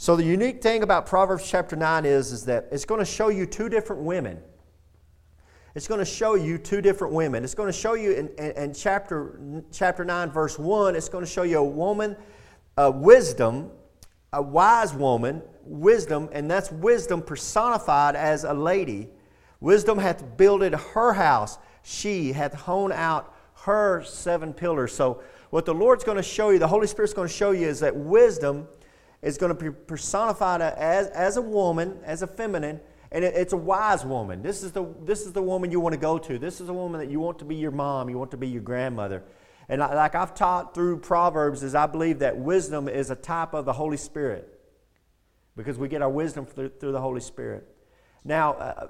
[0.00, 3.28] So the unique thing about Proverbs chapter 9 is, is that it's going to show
[3.28, 4.38] you two different women.
[5.74, 7.44] It's going to show you two different women.
[7.44, 9.38] It's going to show you in, in, in chapter,
[9.70, 12.16] chapter 9, verse 1, it's going to show you a woman,
[12.78, 13.72] a wisdom,
[14.32, 19.06] a wise woman, wisdom, and that's wisdom personified as a lady.
[19.60, 24.94] Wisdom hath builded her house, she hath honed out her seven pillars.
[24.94, 27.68] So, what the Lord's going to show you, the Holy Spirit's going to show you,
[27.68, 28.66] is that wisdom
[29.22, 32.80] is going to be personified as, as a woman, as a feminine,
[33.12, 34.42] and it, it's a wise woman.
[34.42, 36.38] This is, the, this is the woman you want to go to.
[36.38, 38.48] This is a woman that you want to be your mom, you want to be
[38.48, 39.22] your grandmother.
[39.68, 43.64] And like I've taught through Proverbs, is I believe that wisdom is a type of
[43.64, 44.60] the Holy Spirit
[45.56, 47.68] because we get our wisdom through, through the Holy Spirit.
[48.24, 48.86] Now, uh,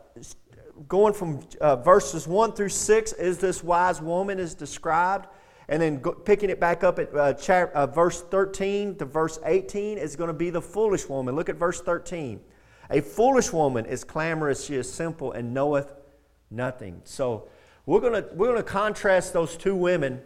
[0.88, 5.26] going from uh, verses 1 through 6 is this wise woman is described.
[5.70, 9.38] And then go, picking it back up at uh, chap, uh, verse 13 to verse
[9.45, 11.37] 18 is going to be the foolish woman.
[11.37, 12.41] Look at verse 13.
[12.91, 15.95] A foolish woman is clamorous, she is simple, and knoweth
[16.51, 17.01] nothing.
[17.04, 17.49] So
[17.87, 20.21] we're going we're going to contrast those two women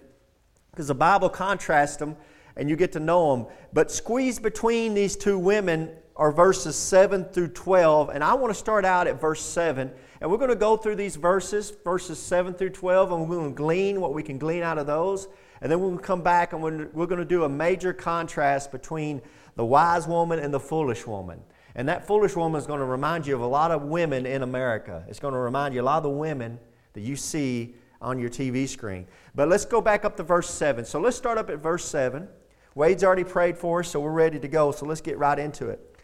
[0.71, 2.17] because the Bible contrasts them
[2.57, 3.47] and you get to know them.
[3.73, 8.11] But squeezed between these two women are verses 7 through 12.
[8.11, 9.91] And I want to start out at verse 7.
[10.25, 13.51] And we're going to go through these verses, verses 7 through 12, and we're going
[13.51, 15.29] to glean what we can glean out of those.
[15.61, 19.21] And then we'll come back and we're going to do a major contrast between
[19.57, 21.43] the wise woman and the foolish woman.
[21.75, 24.43] And that foolish woman is going to remind you of a lot of women in
[24.43, 25.05] America.
[25.09, 26.59] It's going to remind you a lot of the women
[26.95, 29.07] that you see on your TV screen.
[29.35, 30.87] But let's go back up to verse 7.
[30.87, 32.27] So let's start up at verse 7.
[32.75, 34.73] Wade's already prayed for us, so we're ready to go.
[34.73, 35.99] So let's get right into it.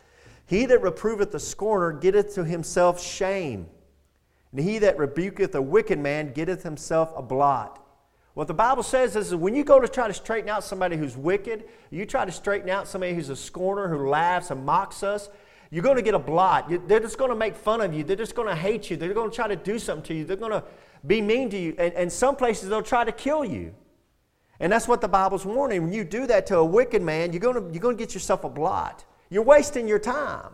[0.45, 3.67] He that reproveth the scorner getteth to himself shame
[4.53, 7.85] and he that rebuketh a wicked man getteth himself a blot.
[8.35, 11.17] What the Bible says is when you go to try to straighten out somebody who's
[11.17, 15.29] wicked, you try to straighten out somebody who's a scorner, who laughs and mocks us,
[15.71, 16.71] you're going to get a blot.
[16.89, 18.03] They're just going to make fun of you.
[18.03, 18.97] They're just going to hate you.
[18.97, 20.25] They're going to try to do something to you.
[20.25, 20.65] They're going to
[21.07, 21.75] be mean to you.
[21.79, 23.75] And, and some places they'll try to kill you.
[24.59, 25.83] And that's what the Bible's warning.
[25.83, 28.15] When you do that to a wicked man, you're going to, you're going to get
[28.15, 29.05] yourself a blot.
[29.31, 30.51] You're wasting your time.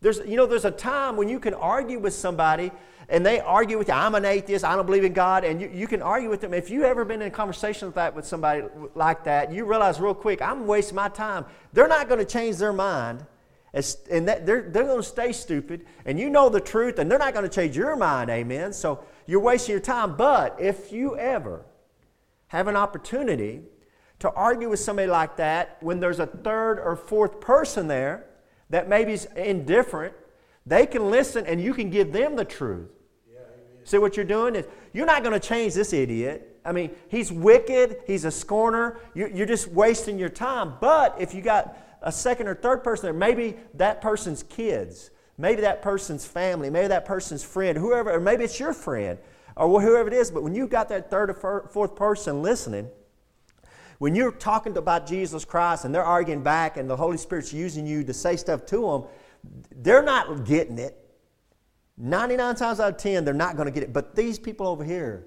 [0.00, 2.72] There's, you know, there's a time when you can argue with somebody
[3.10, 5.68] and they argue with you, I'm an atheist, I don't believe in God, and you,
[5.74, 6.54] you can argue with them.
[6.54, 8.62] If you've ever been in a conversation with that with somebody
[8.94, 11.44] like that, you realize real quick, I'm wasting my time.
[11.72, 13.26] They're not going to change their mind.
[13.72, 17.18] and that, they're, they're going to stay stupid, and you know the truth, and they're
[17.18, 18.72] not going to change your mind, amen?
[18.72, 20.16] So you're wasting your time.
[20.16, 21.66] But if you ever
[22.46, 23.62] have an opportunity
[24.20, 28.29] to argue with somebody like that when there's a third or fourth person there,
[28.70, 30.14] that maybe is indifferent,
[30.64, 32.88] they can listen and you can give them the truth.
[33.30, 33.40] Yeah,
[33.84, 36.60] See what you're doing is you're not going to change this idiot.
[36.64, 40.74] I mean, he's wicked, he's a scorner, you're just wasting your time.
[40.80, 45.62] But if you got a second or third person there, maybe that person's kids, maybe
[45.62, 49.18] that person's family, maybe that person's friend, whoever, or maybe it's your friend,
[49.56, 50.30] or whoever it is.
[50.30, 52.88] But when you've got that third or fourth person listening,
[54.00, 57.86] when you're talking about Jesus Christ and they're arguing back and the Holy Spirit's using
[57.86, 59.04] you to say stuff to them,
[59.76, 60.96] they're not getting it.
[61.98, 63.92] 99 times out of 10, they're not going to get it.
[63.92, 65.26] But these people over here,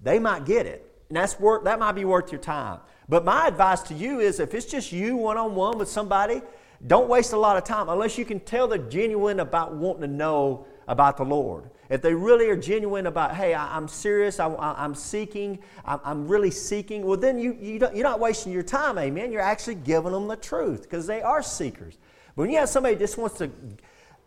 [0.00, 0.88] they might get it.
[1.08, 2.78] And that's worth, that might be worth your time.
[3.08, 6.40] But my advice to you is if it's just you one on one with somebody,
[6.86, 10.06] don't waste a lot of time unless you can tell they're genuine about wanting to
[10.06, 11.70] know about the Lord.
[11.90, 16.28] If they really are genuine about, hey, I, am serious, I, am seeking, I'm, I'm,
[16.28, 19.32] really seeking, well, then you, you you're not wasting your time, amen.
[19.32, 21.98] You're actually giving them the truth because they are seekers.
[22.34, 23.50] But when you have somebody just wants to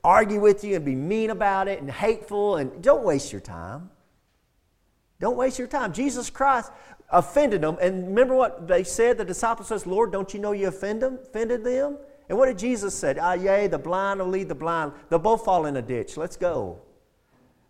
[0.04, 3.90] argue with you and be mean about it and hateful, and don't waste your time.
[5.20, 5.94] Don't waste your time.
[5.94, 6.72] Jesus Christ
[7.10, 7.78] offended them.
[7.82, 9.18] And remember what they said?
[9.18, 11.98] The disciples says, Lord, don't you know you offend them, offended them?
[12.30, 13.16] And what did Jesus say?
[13.20, 14.92] Ah, yea, the blind will lead the blind.
[15.10, 16.18] They'll both fall in a ditch.
[16.18, 16.82] Let's go.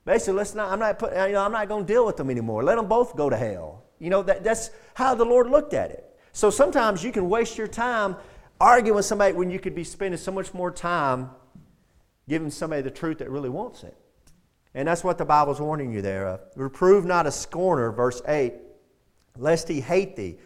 [0.06, 2.30] Basically, let's not, I'm not, put, you know, I'm not going to deal with them
[2.30, 2.64] anymore.
[2.64, 3.84] Let them both go to hell.
[4.00, 6.04] You know, that, that's how the Lord looked at it.
[6.32, 8.16] So sometimes you can waste your time
[8.60, 11.30] arguing with somebody when you could be spending so much more time
[12.28, 13.96] giving somebody the truth that really wants it.
[14.74, 16.42] And that's what the Bible's warning you there of.
[16.56, 18.54] Reprove not a scorner, verse 8,
[19.38, 20.38] lest he hate thee.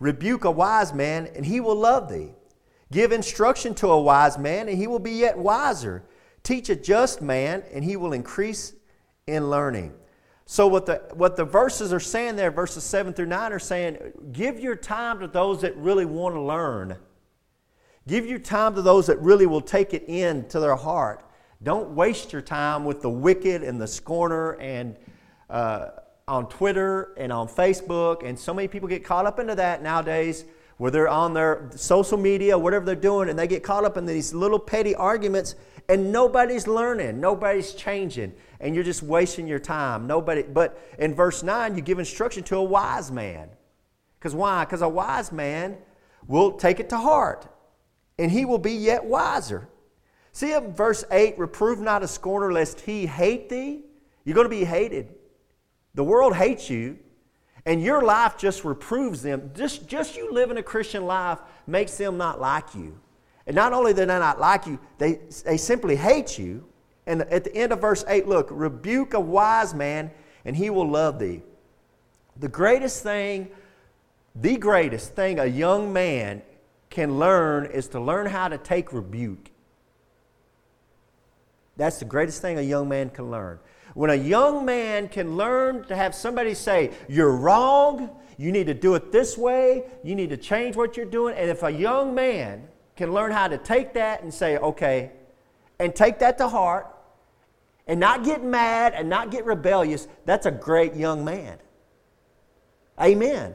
[0.00, 2.32] Rebuke a wise man, and he will love thee.
[2.92, 6.04] Give instruction to a wise man, and he will be yet wiser.
[6.42, 8.74] Teach a just man, and he will increase
[9.26, 9.94] in learning.
[10.46, 13.96] So, what the, what the verses are saying there, verses 7 through 9, are saying,
[14.32, 16.96] give your time to those that really want to learn.
[18.06, 21.24] Give your time to those that really will take it in to their heart.
[21.62, 24.96] Don't waste your time with the wicked and the scorner and
[25.48, 25.88] uh,
[26.28, 28.22] on Twitter and on Facebook.
[28.22, 30.44] And so many people get caught up into that nowadays
[30.76, 34.06] where they're on their social media, whatever they're doing, and they get caught up in
[34.06, 35.54] these little petty arguments,
[35.88, 40.06] and nobody's learning, nobody's changing, and you're just wasting your time.
[40.06, 40.42] Nobody.
[40.42, 43.50] But in verse nine, you give instruction to a wise man.
[44.18, 44.64] Because why?
[44.64, 45.76] Because a wise man
[46.26, 47.46] will take it to heart,
[48.18, 49.68] and he will be yet wiser.
[50.32, 53.82] See in verse 8, reprove not a scorner lest he hate thee.
[54.24, 55.14] You're going to be hated.
[55.94, 56.98] The world hates you,
[57.66, 59.50] and your life just reproves them.
[59.54, 62.98] Just, just you living a Christian life makes them not like you.
[63.46, 66.64] And not only do they not like you, they, they simply hate you.
[67.06, 70.10] And at the end of verse 8, look, rebuke a wise man,
[70.44, 71.42] and he will love thee.
[72.38, 73.50] The greatest thing,
[74.34, 76.42] the greatest thing a young man
[76.90, 79.50] can learn is to learn how to take rebuke.
[81.76, 83.58] That's the greatest thing a young man can learn.
[83.94, 88.74] When a young man can learn to have somebody say, You're wrong, you need to
[88.74, 91.36] do it this way, you need to change what you're doing.
[91.36, 95.12] And if a young man can learn how to take that and say, Okay,
[95.78, 96.88] and take that to heart,
[97.86, 101.58] and not get mad and not get rebellious, that's a great young man.
[103.00, 103.54] Amen.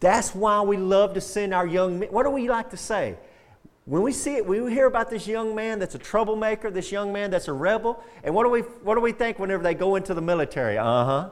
[0.00, 2.10] That's why we love to send our young men.
[2.10, 3.16] What do we like to say?
[3.88, 7.10] When we see it, we hear about this young man that's a troublemaker, this young
[7.10, 9.96] man that's a rebel, and what do we, what do we think whenever they go
[9.96, 10.76] into the military?
[10.76, 11.30] Uh huh.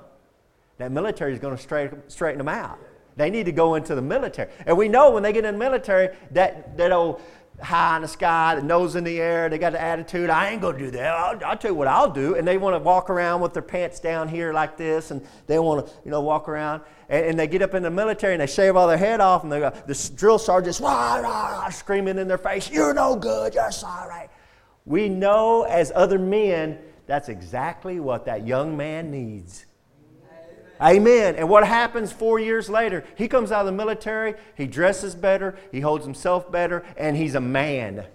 [0.79, 2.79] That military is going to straighten, straighten them out.
[3.15, 4.51] They need to go into the military.
[4.65, 7.21] And we know when they get in the military, that, that old
[7.63, 9.49] high in the sky, the nose in the air.
[9.49, 11.15] They got the attitude, I ain't going to do that.
[11.15, 12.35] I'll, I'll, tell you what I'll do.
[12.37, 15.59] And they want to walk around with their pants down here like this, and they
[15.59, 16.83] want to, you know, walk around.
[17.09, 19.43] And, and, they get up in the military and they shave all their head off,
[19.45, 23.71] and the drill sergeants rah, rah, rah, screaming in their face, You're no good, you're
[23.71, 24.29] sorry.
[24.85, 29.67] We know as other men, that's exactly what that young man needs.
[30.81, 31.37] Amen.
[31.37, 33.05] And what happens four years later?
[33.17, 37.35] He comes out of the military, he dresses better, he holds himself better, and he's
[37.35, 38.07] a man.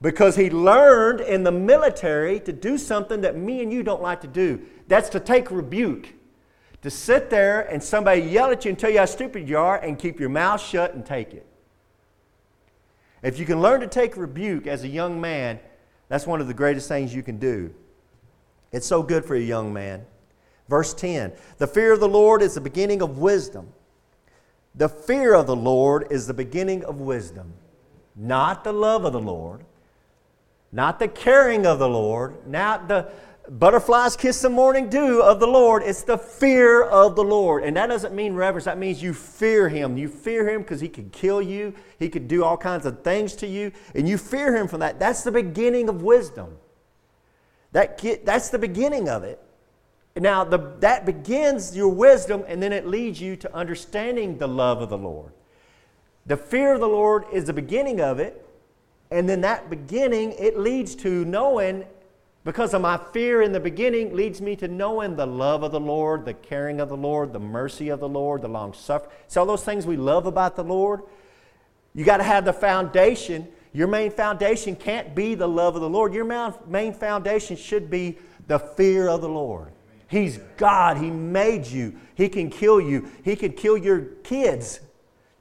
[0.00, 4.20] Because he learned in the military to do something that me and you don't like
[4.22, 4.60] to do.
[4.88, 6.08] That's to take rebuke.
[6.82, 9.78] To sit there and somebody yell at you and tell you how stupid you are
[9.78, 11.46] and keep your mouth shut and take it.
[13.22, 15.60] If you can learn to take rebuke as a young man,
[16.08, 17.72] that's one of the greatest things you can do.
[18.72, 20.04] It's so good for a young man.
[20.68, 23.72] Verse 10 The fear of the Lord is the beginning of wisdom.
[24.74, 27.52] The fear of the Lord is the beginning of wisdom,
[28.16, 29.64] not the love of the Lord,
[30.72, 33.12] not the caring of the Lord, not the
[33.48, 35.82] butterflies kiss the morning dew of the Lord.
[35.82, 37.64] It's the fear of the Lord.
[37.64, 39.98] And that doesn't mean reverence, that means you fear Him.
[39.98, 43.34] You fear Him because He could kill you, He could do all kinds of things
[43.36, 44.98] to you, and you fear Him from that.
[44.98, 46.56] That's the beginning of wisdom.
[47.72, 49.40] That, that's the beginning of it.
[50.14, 54.82] Now, the, that begins your wisdom, and then it leads you to understanding the love
[54.82, 55.32] of the Lord.
[56.26, 58.46] The fear of the Lord is the beginning of it,
[59.10, 61.84] and then that beginning, it leads to knowing,
[62.44, 65.80] because of my fear in the beginning, leads me to knowing the love of the
[65.80, 69.10] Lord, the caring of the Lord, the mercy of the Lord, the long suffering.
[69.28, 71.02] See all those things we love about the Lord?
[71.94, 73.48] You got to have the foundation.
[73.72, 76.12] Your main foundation can't be the love of the Lord.
[76.12, 76.24] Your
[76.66, 79.72] main foundation should be the fear of the Lord.
[80.12, 80.98] He's God.
[80.98, 81.94] He made you.
[82.14, 83.08] He can kill you.
[83.24, 84.80] He can kill your kids.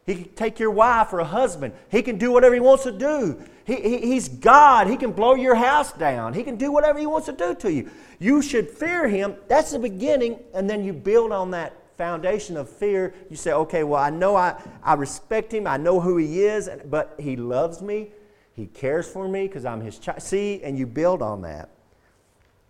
[0.06, 1.73] He can take your wife or a husband.
[1.89, 3.44] He can do whatever he wants to do.
[3.65, 4.87] He, he, he's God.
[4.87, 6.33] He can blow your house down.
[6.33, 7.92] He can do whatever he wants to do to you.
[8.18, 9.35] You should fear him.
[9.49, 13.13] That's the beginning, and then you build on that foundation of fear.
[13.30, 15.68] You say, okay, well, I know I, I respect him.
[15.68, 18.11] I know who he is, but he loves me.
[18.54, 20.21] He cares for me because I'm his child.
[20.21, 21.71] See, and you build on that.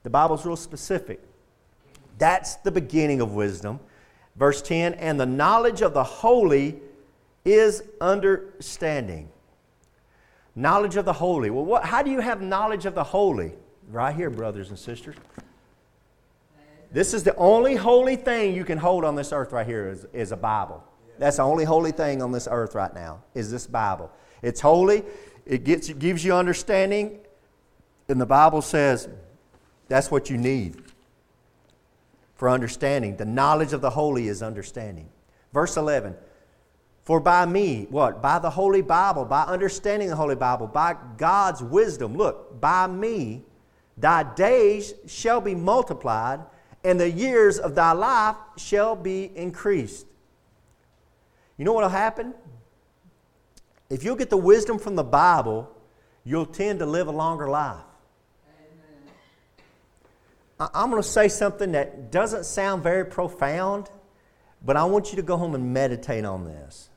[0.01, 1.27] The Bible's real specific.
[2.22, 3.80] That's the beginning of wisdom.
[4.36, 6.80] Verse 10 and the knowledge of the holy
[7.44, 9.28] is understanding.
[10.56, 11.50] Knowledge of the holy.
[11.50, 13.54] Well, what, how do you have knowledge of the holy?
[13.90, 15.16] Right here, brothers and sisters.
[16.92, 20.06] This is the only holy thing you can hold on this earth right here is,
[20.13, 20.84] is a Bible.
[21.18, 24.12] That's the only holy thing on this earth right now is this Bible.
[24.44, 25.01] It's holy.
[25.48, 27.18] It, gets, it gives you understanding.
[28.10, 29.10] And the Bible says
[29.88, 30.84] that's what you need
[32.41, 33.15] for understanding.
[33.17, 35.07] The knowledge of the holy is understanding.
[35.53, 36.15] Verse 11
[37.03, 38.19] For by me, what?
[38.19, 43.43] By the Holy Bible, by understanding the Holy Bible, by God's wisdom, look, by me,
[43.95, 46.39] thy days shall be multiplied,
[46.83, 50.07] and the years of thy life shall be increased.
[51.60, 52.33] You know what will happen?
[53.88, 55.69] If you'll get the wisdom from the Bible,
[56.24, 57.90] you'll tend to live a longer life.
[60.74, 63.89] I'm going to say something that doesn't sound very profound,
[64.63, 66.89] But I want you to go home and meditate on this.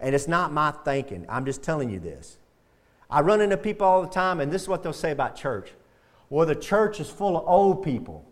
[0.00, 2.38] And it's not my thinking, I'm just telling you this.
[3.08, 5.72] I run into people all the time, and this is what they'll say about church.
[6.28, 8.24] Well, the church is full of old people.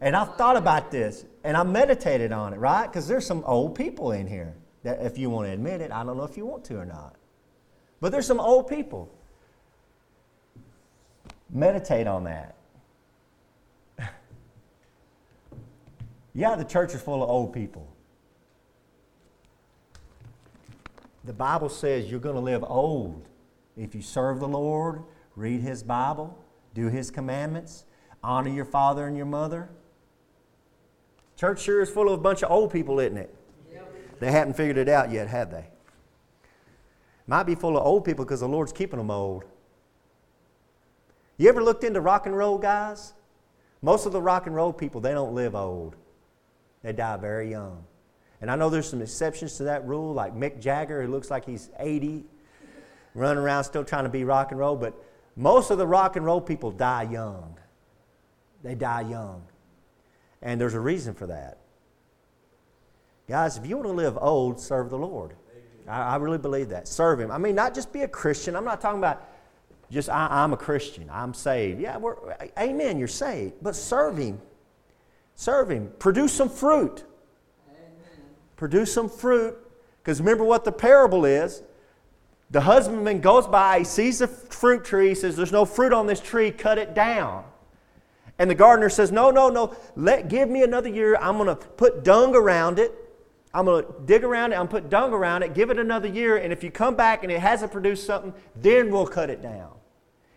[0.00, 2.86] And I've thought about this, and I meditated on it, right?
[2.86, 6.04] Because there's some old people in here that, if you want to admit it, I
[6.04, 7.16] don't know if you want to or not.
[8.00, 9.10] But there's some old people.
[11.50, 12.56] Meditate on that.
[16.34, 17.86] yeah, the church is full of old people.
[21.24, 23.26] The Bible says you're going to live old
[23.76, 25.02] if you serve the Lord,
[25.34, 26.38] read His Bible,
[26.74, 27.84] do His commandments,
[28.22, 29.68] honor your father and your mother.
[31.36, 33.34] Church sure is full of a bunch of old people, isn't it?
[33.72, 34.20] Yep.
[34.20, 35.66] They haven't figured it out yet, have they?
[37.26, 39.44] Might be full of old people because the Lord's keeping them old.
[41.38, 43.12] You ever looked into rock and roll guys?
[43.82, 45.96] Most of the rock and roll people, they don't live old.
[46.82, 47.84] They die very young.
[48.40, 51.44] And I know there's some exceptions to that rule, like Mick Jagger, who looks like
[51.44, 52.24] he's 80,
[53.14, 54.76] running around still trying to be rock and roll.
[54.76, 54.94] But
[55.36, 57.56] most of the rock and roll people die young.
[58.62, 59.42] They die young.
[60.42, 61.58] And there's a reason for that.
[63.28, 65.34] Guys, if you want to live old, serve the Lord.
[65.88, 66.86] I, I really believe that.
[66.88, 67.30] Serve Him.
[67.30, 68.54] I mean, not just be a Christian.
[68.54, 69.26] I'm not talking about
[69.90, 71.08] just I, am a Christian.
[71.12, 71.80] I'm saved.
[71.80, 72.16] Yeah, we're,
[72.58, 73.54] amen, you're saved.
[73.62, 74.40] But serve Him.
[75.34, 75.92] Serve Him.
[75.98, 77.04] Produce some fruit.
[78.56, 79.56] Produce some fruit.
[80.02, 81.62] Because remember what the parable is.
[82.50, 86.06] The husbandman goes by, he sees the fruit tree, he says, There's no fruit on
[86.06, 87.44] this tree, cut it down.
[88.38, 91.16] And the gardener says, No, no, no, let, give me another year.
[91.20, 92.92] I'm going to put dung around it.
[93.52, 94.56] I'm going to dig around it.
[94.56, 95.54] I'm going to put dung around it.
[95.54, 96.36] Give it another year.
[96.36, 99.72] And if you come back and it hasn't produced something, then we'll cut it down.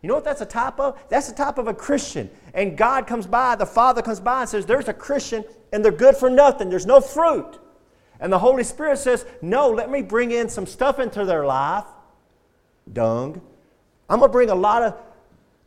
[0.01, 1.00] You know what that's a type of?
[1.10, 2.29] That's the type of a Christian.
[2.53, 5.91] And God comes by, the Father comes by and says, There's a Christian and they're
[5.91, 6.70] good for nothing.
[6.70, 7.60] There's no fruit.
[8.20, 11.86] And the Holy Spirit says, No, let me bring in some stuff into their life.
[12.91, 13.41] Dung.
[14.10, 14.96] I'm going to bring a lot of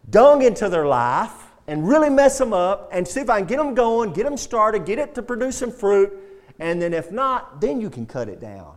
[0.09, 1.33] dung into their life
[1.67, 4.37] and really mess them up and see if I can get them going, get them
[4.37, 6.13] started, get it to produce some fruit.
[6.59, 8.75] And then if not, then you can cut it down.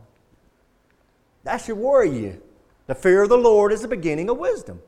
[1.43, 2.41] That should worry you.
[2.87, 4.81] The fear of the Lord is the beginning of wisdom.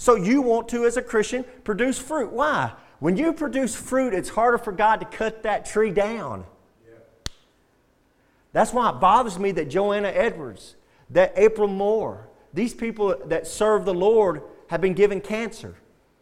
[0.00, 2.32] So you want to, as a Christian, produce fruit.
[2.32, 2.72] Why?
[3.00, 6.46] When you produce fruit, it's harder for God to cut that tree down.
[8.54, 10.76] That's why it bothers me that Joanna Edwards,
[11.10, 15.74] that April Moore, these people that serve the Lord have been given cancer.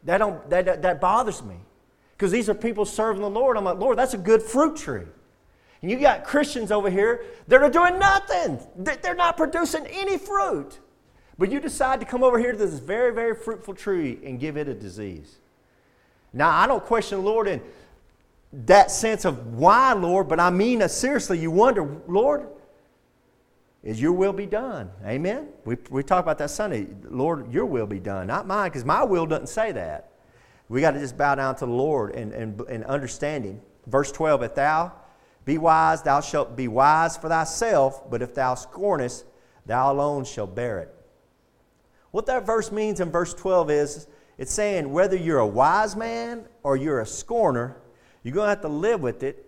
[0.02, 1.54] That, don't, that, that, that bothers me.
[2.16, 3.56] Because these are people serving the Lord.
[3.56, 5.06] I'm like, Lord, that's a good fruit tree.
[5.82, 8.58] And you got Christians over here that are doing nothing.
[8.76, 10.80] They're not producing any fruit.
[11.38, 14.56] But you decide to come over here to this very, very fruitful tree and give
[14.56, 15.36] it a disease.
[16.32, 17.62] Now, I don't question the Lord in
[18.52, 22.48] that sense of why, Lord, but I mean, uh, seriously, you wonder, Lord,
[23.84, 24.90] is your will be done?
[25.06, 25.48] Amen?
[25.64, 26.88] We, we talked about that Sunday.
[27.04, 30.10] Lord, your will be done, not mine, because my will doesn't say that.
[30.68, 33.60] We got to just bow down to the Lord and, and, and understanding.
[33.86, 34.92] Verse 12, if thou
[35.44, 39.24] be wise, thou shalt be wise for thyself, but if thou scornest,
[39.64, 40.94] thou alone shalt bear it.
[42.10, 44.06] What that verse means in verse 12 is
[44.38, 47.76] it's saying whether you're a wise man or you're a scorner,
[48.22, 49.44] you're going to have to live with it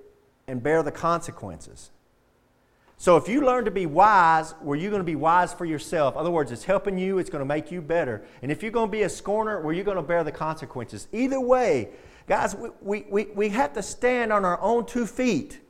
[0.46, 1.90] and bear the consequences.
[3.00, 6.16] So if you learn to be wise, where you're going to be wise for yourself,
[6.16, 8.22] in other words, it's helping you, it's going to make you better.
[8.42, 11.08] And if you're going to be a scorner, where you're going to bear the consequences.
[11.10, 11.88] Either way,
[12.26, 15.60] guys, we, we, we have to stand on our own two feet.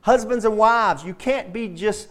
[0.00, 2.08] Husbands and wives, you can't be just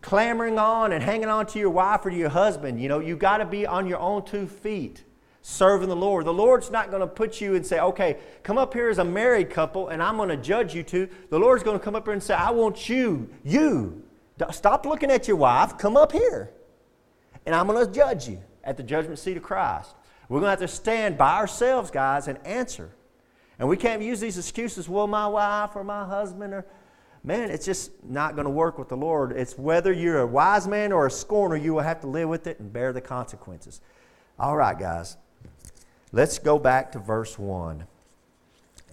[0.00, 2.80] clamoring on and hanging on to your wife or your husband.
[2.80, 5.04] You know, you got to be on your own two feet
[5.42, 6.26] serving the Lord.
[6.26, 9.04] The Lord's not going to put you and say, okay, come up here as a
[9.04, 11.08] married couple and I'm going to judge you two.
[11.30, 14.02] The Lord's going to come up here and say, I want you, you,
[14.50, 16.50] stop looking at your wife, come up here.
[17.46, 19.94] And I'm going to judge you at the judgment seat of Christ.
[20.28, 22.90] We're going to have to stand by ourselves, guys, and answer.
[23.58, 26.66] And we can't use these excuses, well, my wife or my husband or
[27.22, 29.32] man, it's just not going to work with the Lord.
[29.32, 32.46] It's whether you're a wise man or a scorner, you will have to live with
[32.46, 33.80] it and bear the consequences.
[34.38, 35.16] All right, guys.
[36.12, 37.84] Let's go back to verse 1.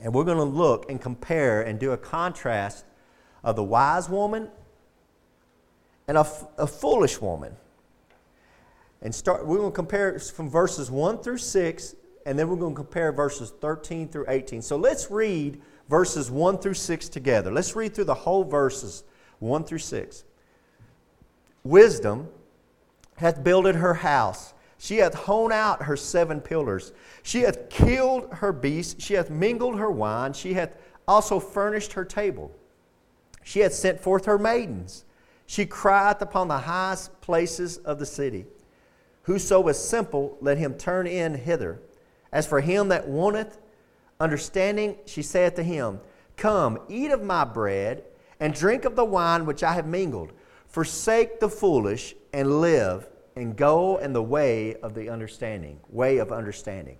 [0.01, 2.85] And we're going to look and compare and do a contrast
[3.43, 4.49] of the wise woman
[6.07, 6.27] and a,
[6.57, 7.55] a foolish woman.
[9.01, 12.73] And start, we're going to compare from verses 1 through 6, and then we're going
[12.73, 14.61] to compare verses 13 through 18.
[14.61, 17.51] So let's read verses 1 through 6 together.
[17.51, 19.03] Let's read through the whole verses
[19.39, 20.23] 1 through 6.
[21.63, 22.29] Wisdom
[23.17, 26.91] hath builded her house she hath hewn out her seven pillars.
[27.23, 29.03] She hath killed her beasts.
[29.03, 30.33] She hath mingled her wine.
[30.33, 30.77] She hath
[31.07, 32.51] also furnished her table.
[33.43, 35.05] She hath sent forth her maidens.
[35.47, 38.45] She crieth upon the highest places of the city.
[39.23, 41.79] Whoso is simple, let him turn in hither.
[42.31, 43.59] As for him that wanteth
[44.19, 45.99] understanding, she saith to him,
[46.37, 48.03] Come, eat of my bread,
[48.39, 50.33] and drink of the wine which I have mingled.
[50.67, 56.31] Forsake the foolish, and live, and go in the way of the understanding, way of
[56.31, 56.97] understanding.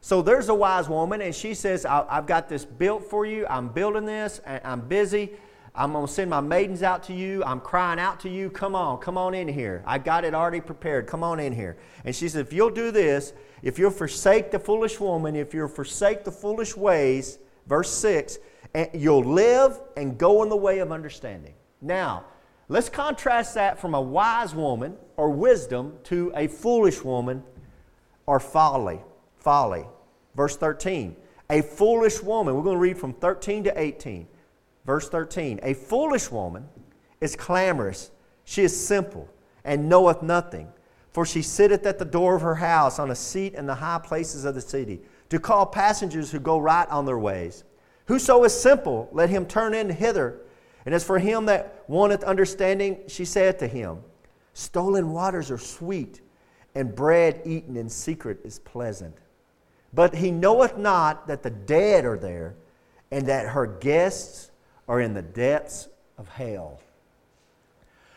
[0.00, 3.46] So there's a wise woman, and she says, I've got this built for you.
[3.48, 5.32] I'm building this, I'm busy.
[5.74, 7.42] I'm going to send my maidens out to you.
[7.44, 8.50] I'm crying out to you.
[8.50, 9.82] Come on, come on in here.
[9.86, 11.06] I got it already prepared.
[11.06, 11.78] Come on in here.
[12.04, 15.68] And she says, If you'll do this, if you'll forsake the foolish woman, if you'll
[15.68, 18.38] forsake the foolish ways, verse 6,
[18.74, 21.54] and you'll live and go in the way of understanding.
[21.80, 22.24] Now,
[22.68, 27.42] let's contrast that from a wise woman or wisdom to a foolish woman
[28.26, 29.00] or folly
[29.42, 29.84] folly.
[30.34, 31.16] Verse 13,
[31.50, 34.26] a foolish woman, we're going to read from 13 to 18.
[34.86, 36.68] Verse 13, a foolish woman
[37.20, 38.10] is clamorous,
[38.44, 39.28] she is simple,
[39.64, 40.68] and knoweth nothing.
[41.12, 43.98] For she sitteth at the door of her house on a seat in the high
[43.98, 47.64] places of the city, to call passengers who go right on their ways.
[48.06, 50.40] Whoso is simple, let him turn in hither.
[50.84, 53.98] And as for him that wanteth understanding, she saith to him,
[54.54, 56.20] Stolen waters are sweet,
[56.74, 59.16] and bread eaten in secret is pleasant.
[59.94, 62.54] But he knoweth not that the dead are there,
[63.10, 64.50] and that her guests
[64.88, 65.88] are in the depths
[66.18, 66.80] of hell.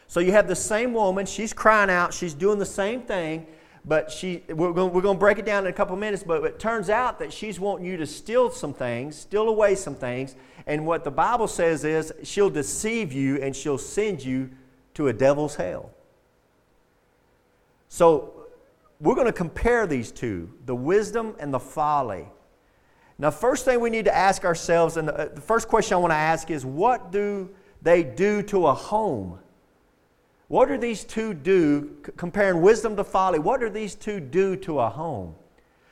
[0.08, 3.48] So you have the same woman, she's crying out, she's doing the same thing,
[3.84, 6.44] but she, we're going, we're going to break it down in a couple minutes, but
[6.44, 10.36] it turns out that she's wanting you to steal some things, steal away some things,
[10.68, 14.50] and what the Bible says is she'll deceive you and she'll send you
[14.96, 15.92] to a devil's hell.
[17.90, 18.48] So
[19.00, 22.26] we're going to compare these two the wisdom and the folly.
[23.18, 26.12] Now, first thing we need to ask ourselves, and uh, the, first question I want
[26.12, 27.50] to ask is what do
[27.82, 29.40] they do to a home?
[30.48, 34.80] What do these two do, comparing wisdom to folly, what do these two do to
[34.80, 35.36] a home?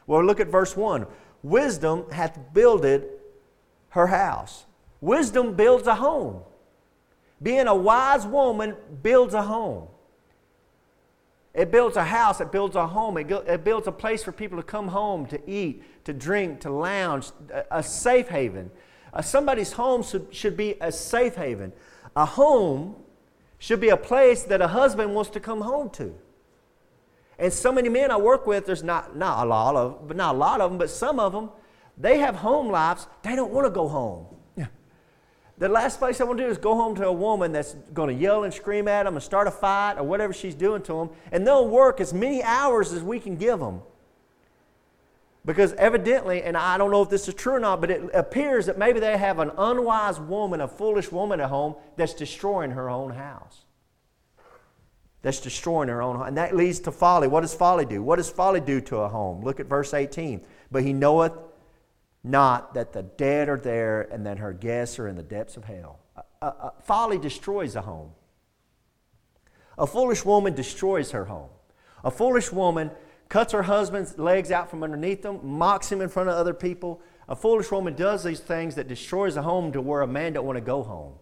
[0.05, 1.07] Well, look at verse 1.
[1.41, 3.07] Wisdom hath builded
[3.89, 4.65] her house.
[5.01, 6.41] Wisdom builds a home.
[7.41, 9.87] Being a wise woman builds a home.
[11.53, 14.63] It builds a house, it builds a home, it, builds a place for people to
[14.63, 18.71] come home to eat, to drink, to lounge, a, a safe haven.
[19.13, 21.71] Uh, somebody's home should, should be a safe haven.
[22.15, 22.95] A home
[23.63, 26.13] should be a place that a husband wants to come home to.
[27.39, 30.35] And so many men I work with, there's not, not a lot of, but not
[30.35, 31.49] a lot of them, but some of them,
[31.97, 34.25] they have home lives, they don't want to go home.
[35.59, 38.13] The last place I want to do is go home to a woman that's going
[38.13, 40.93] to yell and scream at them and start a fight or whatever she's doing to
[40.93, 43.81] them, and they'll work as many hours as we can give them.
[45.45, 48.67] Because evidently, and I don't know if this is true or not, but it appears
[48.67, 52.89] that maybe they have an unwise woman, a foolish woman at home that's destroying her
[52.89, 53.65] own house.
[55.21, 56.27] That's destroying her own home.
[56.27, 57.27] And that leads to folly.
[57.27, 58.01] What does folly do?
[58.01, 59.43] What does folly do to a home?
[59.43, 60.45] Look at verse 18.
[60.71, 61.33] But he knoweth
[62.23, 65.65] not that the dead are there and that her guests are in the depths of
[65.65, 65.99] hell.
[66.83, 68.11] Folly destroys a home.
[69.77, 71.49] A foolish woman destroys her home.
[72.03, 72.91] A foolish woman
[73.29, 77.01] cuts her husband's legs out from underneath him, mocks him in front of other people.
[77.27, 80.45] A foolish woman does these things that destroys a home to where a man don't
[80.45, 81.13] want to go home.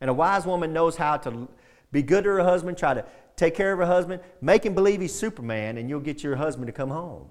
[0.00, 1.48] And a wise woman knows how to
[1.92, 3.04] be good to her husband, try to
[3.36, 6.66] take care of her husband, make him believe he's Superman, and you'll get your husband
[6.68, 7.28] to come home.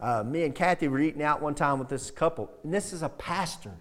[0.00, 3.02] Uh, me and Kathy were eating out one time with this couple, and this is
[3.02, 3.72] a pastor.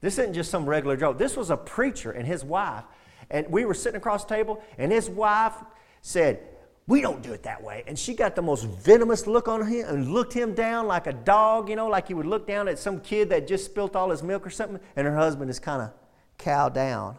[0.00, 1.12] This isn't just some regular Joe.
[1.12, 2.84] This was a preacher and his wife.
[3.30, 5.54] And we were sitting across the table, and his wife
[6.02, 6.40] said,
[6.86, 7.82] We don't do it that way.
[7.86, 11.14] And she got the most venomous look on him and looked him down like a
[11.14, 14.10] dog, you know, like he would look down at some kid that just spilt all
[14.10, 14.78] his milk or something.
[14.94, 15.92] And her husband is kind of
[16.36, 17.16] cowed down.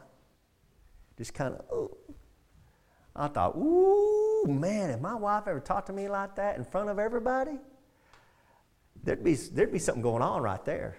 [1.18, 1.98] Just kind of, oh.
[3.16, 6.90] I thought, ooh, man, if my wife ever talked to me like that in front
[6.90, 7.58] of everybody,
[9.04, 10.98] there'd be, there'd be something going on right there.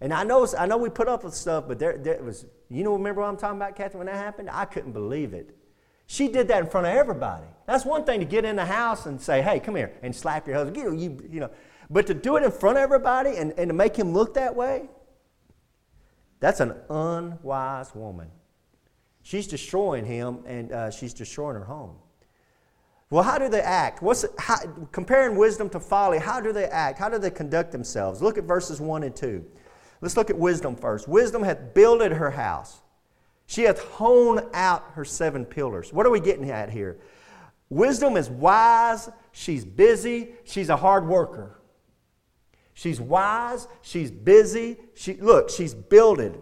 [0.00, 2.84] And I know, I know we put up with stuff, but there, there was, you
[2.84, 4.50] know, remember what I'm talking about, Kathy, when that happened?
[4.50, 5.56] I couldn't believe it.
[6.10, 7.44] She did that in front of everybody.
[7.66, 10.48] That's one thing to get in the house and say, hey, come here, and slap
[10.48, 10.76] your husband.
[10.78, 11.50] You you, you know.
[11.90, 14.56] But to do it in front of everybody and, and to make him look that
[14.56, 14.88] way,
[16.40, 18.28] that's an unwise woman.
[19.22, 21.96] She's destroying him and uh, she's destroying her home.
[23.10, 24.02] Well, how do they act?
[24.02, 24.56] What's how,
[24.92, 26.18] comparing wisdom to folly?
[26.18, 26.98] How do they act?
[26.98, 28.22] How do they conduct themselves?
[28.22, 29.44] Look at verses one and two.
[30.00, 31.06] Let's look at wisdom first.
[31.06, 32.80] Wisdom hath builded her house.
[33.48, 35.92] She hath honed out her seven pillars.
[35.92, 36.98] What are we getting at here?
[37.68, 39.10] Wisdom is wise.
[39.32, 40.34] She's busy.
[40.44, 41.58] She's a hard worker.
[42.78, 44.76] She's wise, she's busy.
[44.94, 46.40] She look, she's builded.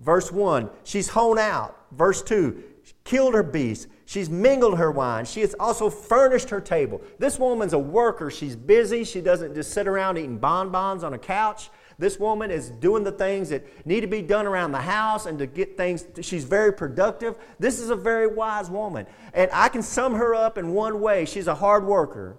[0.00, 1.76] Verse 1, she's honed out.
[1.92, 2.60] Verse 2,
[3.04, 3.86] killed her beast.
[4.04, 5.26] She's mingled her wine.
[5.26, 7.00] She has also furnished her table.
[7.20, 8.32] This woman's a worker.
[8.32, 9.04] She's busy.
[9.04, 11.70] She doesn't just sit around eating bonbons on a couch.
[12.00, 15.38] This woman is doing the things that need to be done around the house and
[15.38, 16.06] to get things.
[16.22, 17.36] She's very productive.
[17.58, 19.06] This is a very wise woman.
[19.34, 22.38] And I can sum her up in one way she's a hard worker.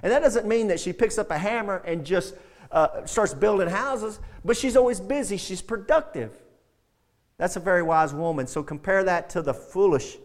[0.00, 2.36] And that doesn't mean that she picks up a hammer and just
[2.70, 5.38] uh, starts building houses, but she's always busy.
[5.38, 6.30] She's productive.
[7.36, 8.46] That's a very wise woman.
[8.46, 10.18] So compare that to the foolish,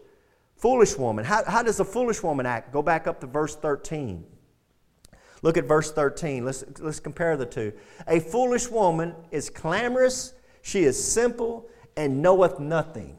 [0.56, 1.24] foolish woman.
[1.24, 2.72] How, how does the foolish woman act?
[2.72, 4.24] Go back up to verse 13.
[5.44, 6.42] Look at verse 13.
[6.42, 7.74] Let's, let's compare the two.
[8.06, 13.18] A foolish woman is clamorous, she is simple, and knoweth nothing.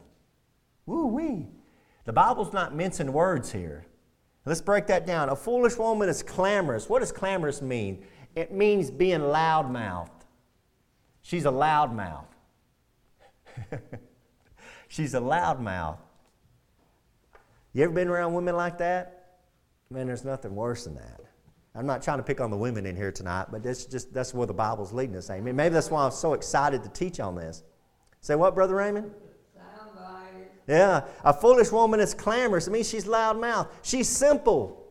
[0.86, 1.46] Woo wee.
[2.04, 3.86] The Bible's not mincing words here.
[4.44, 5.28] Let's break that down.
[5.28, 6.88] A foolish woman is clamorous.
[6.88, 8.04] What does clamorous mean?
[8.34, 10.10] It means being loudmouthed.
[11.22, 12.26] She's a loudmouth.
[14.88, 15.98] She's a loudmouth.
[17.72, 19.36] You ever been around women like that?
[19.90, 21.20] Man, there's nothing worse than that.
[21.76, 24.32] I'm not trying to pick on the women in here tonight, but that's just that's
[24.32, 25.28] where the Bible's leading us.
[25.30, 25.54] Amen.
[25.54, 27.62] Maybe that's why I'm so excited to teach on this.
[28.20, 29.12] Say what, Brother Raymond?
[30.66, 32.66] Yeah, a foolish woman is clamorous.
[32.66, 33.70] It means she's loud mouthed.
[33.82, 34.84] She's simple.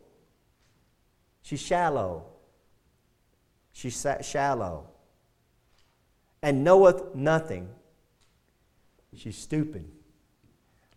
[1.41, 2.27] She's shallow.
[3.73, 4.87] She's shallow.
[6.41, 7.67] And knoweth nothing.
[9.13, 9.91] She's stupid.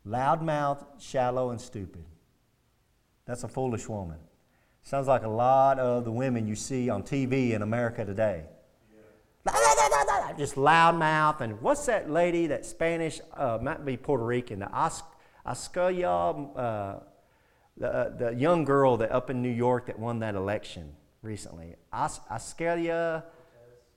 [0.04, 2.04] Loud mouthed, shallow, and stupid.
[3.24, 4.18] That's a foolish woman.
[4.88, 8.44] Sounds like a lot of the women you see on TV in America today
[10.38, 11.42] just loud mouth.
[11.42, 14.66] And what's that lady, that Spanish, uh, might be Puerto Rican, the
[15.46, 17.00] Oscuya, uh,
[17.76, 21.74] the, uh, the young girl that up in New York that won that election recently.
[21.92, 23.24] Os- Oscuya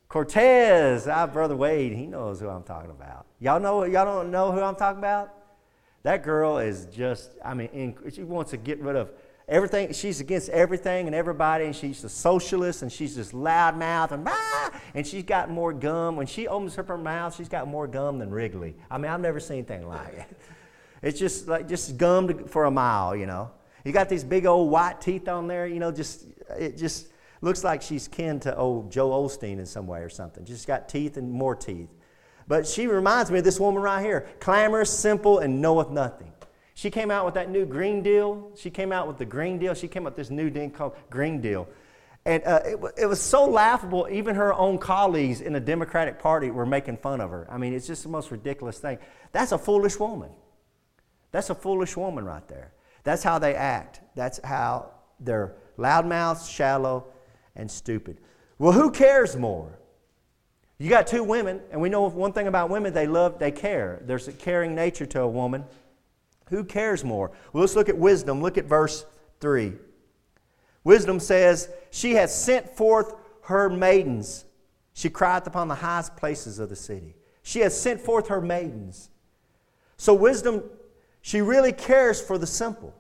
[0.10, 1.08] Cortez.
[1.08, 3.27] Ah, Brother Wade, he knows who I'm talking about.
[3.39, 5.34] Y'all know, y'all don't know who I'm talking about?
[6.04, 9.12] That girl is just, I mean, she wants to get rid of
[9.52, 14.14] everything she's against everything and everybody and she's a socialist and she's just loud mouth
[14.14, 16.16] and ah, and she's got more gum.
[16.16, 18.76] When she opens up her mouth she's got more gum than wrigley.
[18.90, 20.26] I mean i've never seen anything like it.
[21.04, 23.52] It's just like just gum for a mile you know?
[23.84, 26.26] You got these big old white teeth on there you know just
[26.58, 27.08] it just
[27.42, 30.46] looks like she's kin to old joel osteen in some way or something.
[30.46, 31.90] Just got teeth and more teeth.
[32.48, 34.28] But she reminds me of this woman right here.
[34.40, 36.31] Clamorous simple and knoweth nothing
[36.74, 38.52] she came out with that new Green Deal.
[38.56, 39.74] She came out with the Green Deal.
[39.74, 41.68] She came up with this new thing called Green Deal.
[42.26, 46.52] And uh, it, it, was so laughable, even her own colleagues in the Democratic Party
[46.52, 47.48] were making fun of her.
[47.50, 49.00] I mean, it's just the most ridiculous thing.
[49.32, 50.30] That's a foolish woman.
[51.32, 52.74] That's a foolish woman right there.
[53.04, 54.02] That's how they act.
[54.16, 57.08] That's how they're loudmouthed, shallow,
[57.56, 58.20] and stupid.
[58.60, 59.80] Well, who cares more?
[60.78, 64.02] You got two women, and we know one thing about women they love, they care.
[64.06, 65.64] There's a caring nature to a woman.
[66.52, 67.32] Who cares more?
[67.52, 68.42] Well, let's look at wisdom.
[68.42, 69.06] Look at verse
[69.40, 69.74] 3.
[70.84, 74.46] Wisdom says, She has sent forth her maidens.
[74.94, 77.16] She crieth upon the highest places of the city.
[77.42, 79.10] She has sent forth her maidens.
[79.96, 80.64] So, wisdom,
[81.22, 82.94] she really cares for the simple.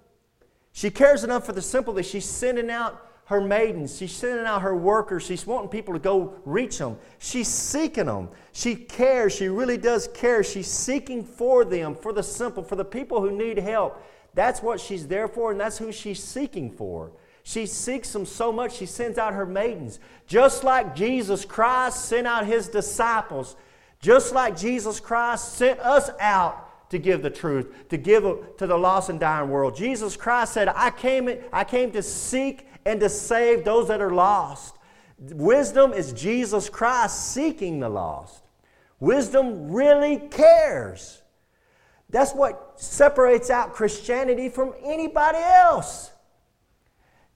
[0.71, 3.97] She cares enough for the simple that she's sending out her maidens.
[3.97, 5.25] She's sending out her workers.
[5.25, 6.97] She's wanting people to go reach them.
[7.17, 8.29] She's seeking them.
[8.51, 9.35] She cares.
[9.35, 10.43] She really does care.
[10.43, 14.03] She's seeking for them, for the simple, for the people who need help.
[14.33, 17.11] That's what she's there for, and that's who she's seeking for.
[17.43, 19.99] She seeks them so much, she sends out her maidens.
[20.27, 23.55] Just like Jesus Christ sent out his disciples,
[23.99, 28.23] just like Jesus Christ sent us out to give the truth, to give
[28.57, 29.75] to the lost and dying world.
[29.75, 34.11] Jesus Christ said, I came, I came to seek and to save those that are
[34.11, 34.75] lost.
[35.19, 38.43] Wisdom is Jesus Christ seeking the lost.
[38.99, 41.21] Wisdom really cares.
[42.09, 46.11] That's what separates out Christianity from anybody else.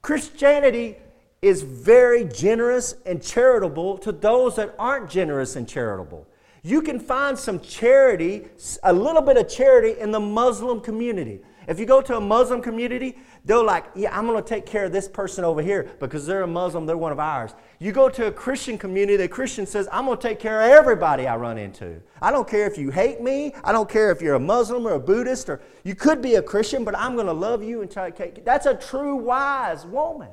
[0.02, 0.96] Christianity
[1.42, 6.26] is very generous and charitable to those that aren't generous and charitable.
[6.62, 8.48] You can find some charity,
[8.82, 11.40] a little bit of charity in the Muslim community.
[11.66, 14.84] If you go to a Muslim community, they're like, yeah, I'm going to take care
[14.84, 17.54] of this person over here because they're a Muslim, they're one of ours.
[17.80, 20.70] You go to a Christian community, the Christian says, I'm going to take care of
[20.70, 22.00] everybody I run into.
[22.22, 23.52] I don't care if you hate me.
[23.64, 26.42] I don't care if you're a Muslim or a Buddhist or you could be a
[26.42, 29.84] Christian, but I'm going to love you and try to take That's a true wise
[29.84, 30.30] woman.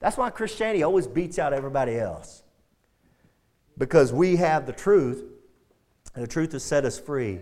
[0.00, 2.42] That's why Christianity always beats out everybody else.
[3.76, 5.24] Because we have the truth,
[6.14, 7.40] and the truth has set us free.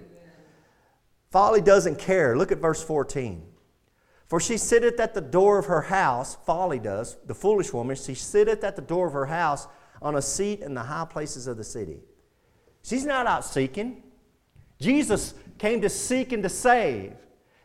[1.31, 2.37] Folly doesn't care.
[2.37, 3.43] Look at verse 14.
[4.29, 8.15] For she sitteth at the door of her house, folly does, the foolish woman, she
[8.15, 9.69] sitteth at the door of her house
[10.03, 12.01] on a seat in the high places of the city.
[12.83, 14.03] She's not out seeking.
[14.81, 17.15] Jesus came to seek and to save.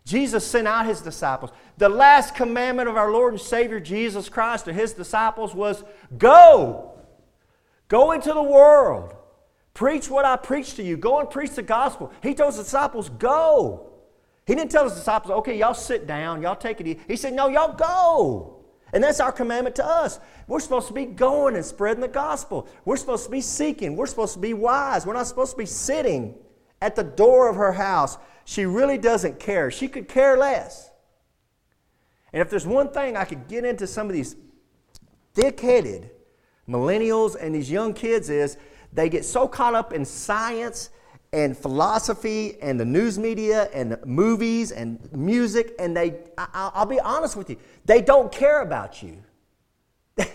[0.06, 1.52] Jesus sent out his disciples.
[1.78, 5.84] The last commandment of our Lord and Savior Jesus Christ to his disciples was
[6.18, 6.94] go.
[7.88, 9.16] Go into the world.
[9.74, 10.98] Preach what I preach to you.
[10.98, 12.12] Go and preach the gospel.
[12.22, 13.92] He told his disciples, go.
[14.46, 17.00] He didn't tell his disciples, okay, y'all sit down, y'all take it easy.
[17.08, 18.58] He said, no, y'all go.
[18.94, 20.20] And that's our commandment to us.
[20.48, 22.68] We're supposed to be going and spreading the gospel.
[22.84, 23.96] We're supposed to be seeking.
[23.96, 25.06] We're supposed to be wise.
[25.06, 26.36] We're not supposed to be sitting
[26.82, 28.18] at the door of her house.
[28.44, 29.72] She really doesn't care.
[29.72, 30.90] She could care less.
[32.34, 34.36] And if there's one thing I could get into some of these
[35.34, 36.12] thick headed
[36.68, 38.58] millennials and these young kids is
[38.94, 40.90] they get so caught up in science
[41.34, 47.00] and philosophy and the news media and movies and music, and they, I, will be
[47.00, 49.18] honest with you, they don't care about you.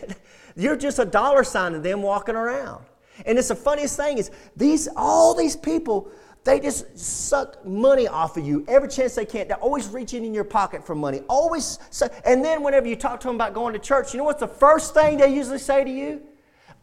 [0.56, 2.84] You're just a dollar sign to them walking around.
[3.24, 6.10] And it's the funniest thing is these all these people
[6.46, 9.48] they just suck money off of you every chance they can.
[9.48, 11.22] They're always reaching in your pocket for money.
[11.28, 11.80] Always,
[12.24, 14.46] and then whenever you talk to them about going to church, you know what's the
[14.46, 16.22] first thing they usually say to you?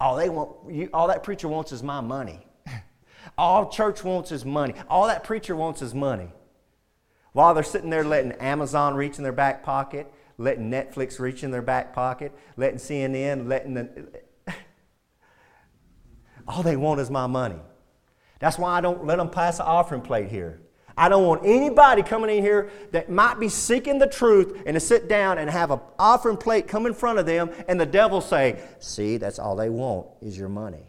[0.04, 2.46] All they want, you, all that preacher wants is my money.
[3.38, 4.74] all church wants is money.
[4.90, 6.28] All that preacher wants is money.
[7.32, 11.52] While they're sitting there letting Amazon reach in their back pocket, letting Netflix reach in
[11.52, 14.22] their back pocket, letting CNN, letting the.
[16.50, 17.62] all they want is my money.
[18.40, 20.60] That's why I don't let them pass the offering plate here.
[20.96, 24.80] I don't want anybody coming in here that might be seeking the truth and to
[24.80, 28.22] sit down and have an offering plate come in front of them and the devil
[28.22, 30.86] say, See, that's all they want is your money.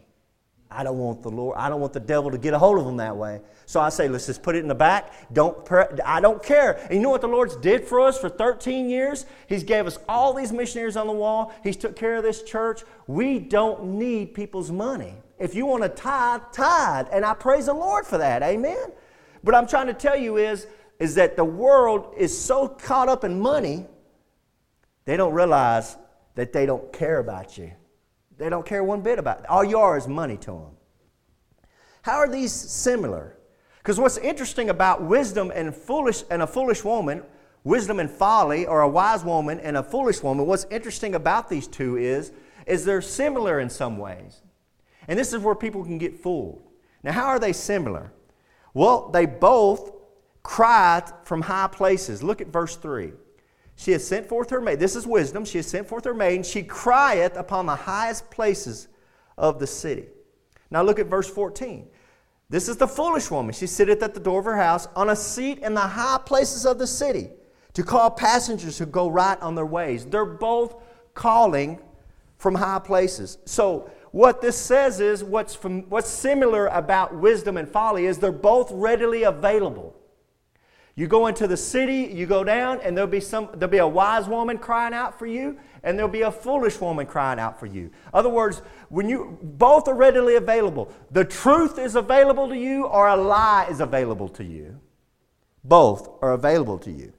[0.69, 2.85] I don't want the Lord, I don't want the devil to get a hold of
[2.85, 3.41] them that way.
[3.65, 5.33] So I say, let's just put it in the back.
[5.33, 5.57] Don't
[6.05, 6.73] I don't care.
[6.83, 9.25] And you know what the Lord's did for us for 13 years?
[9.47, 11.53] He's gave us all these missionaries on the wall.
[11.63, 12.83] He's took care of this church.
[13.07, 15.15] We don't need people's money.
[15.39, 17.07] If you want to tithe, tithe.
[17.11, 18.43] And I praise the Lord for that.
[18.43, 18.91] Amen.
[19.45, 20.65] What I'm trying to tell you is,
[20.97, 23.85] is that the world is so caught up in money,
[25.05, 25.97] they don't realize
[26.33, 27.71] that they don't care about you.
[28.39, 29.45] They don't care one bit about it.
[29.47, 30.71] All you are is money to them.
[32.01, 33.37] How are these similar?
[33.77, 37.21] Because what's interesting about wisdom and foolish and a foolish woman,
[37.63, 41.67] wisdom and folly, or a wise woman and a foolish woman, what's interesting about these
[41.67, 42.31] two is,
[42.65, 44.41] is they're similar in some ways.
[45.07, 46.63] And this is where people can get fooled.
[47.03, 48.11] Now, how are they similar?
[48.75, 49.93] Well, they both
[50.43, 52.21] cried from high places.
[52.21, 53.13] Look at verse 3.
[53.77, 54.79] She has sent forth her maid.
[54.79, 55.45] This is wisdom.
[55.45, 58.87] She has sent forth her maid, she crieth upon the highest places
[59.37, 60.05] of the city.
[60.69, 61.87] Now look at verse 14.
[62.49, 63.53] This is the foolish woman.
[63.53, 66.65] She sitteth at the door of her house on a seat in the high places
[66.65, 67.29] of the city
[67.73, 70.05] to call passengers who go right on their ways.
[70.05, 70.75] They're both
[71.13, 71.79] calling
[72.37, 73.37] from high places.
[73.45, 78.31] So what this says is what's, from, what's similar about wisdom and folly is they're
[78.31, 79.93] both readily available.
[80.95, 83.85] You go into the city, you go down, and there'll be some there'll be a
[83.85, 87.65] wise woman crying out for you, and there'll be a foolish woman crying out for
[87.65, 87.91] you.
[88.13, 93.09] Other words, when you both are readily available, the truth is available to you or
[93.09, 94.79] a lie is available to you.
[95.65, 97.11] Both are available to you.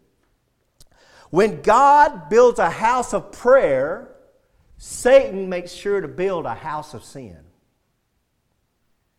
[1.29, 4.16] When God builds a house of prayer,
[4.79, 7.39] Satan makes sure to build a house of sin.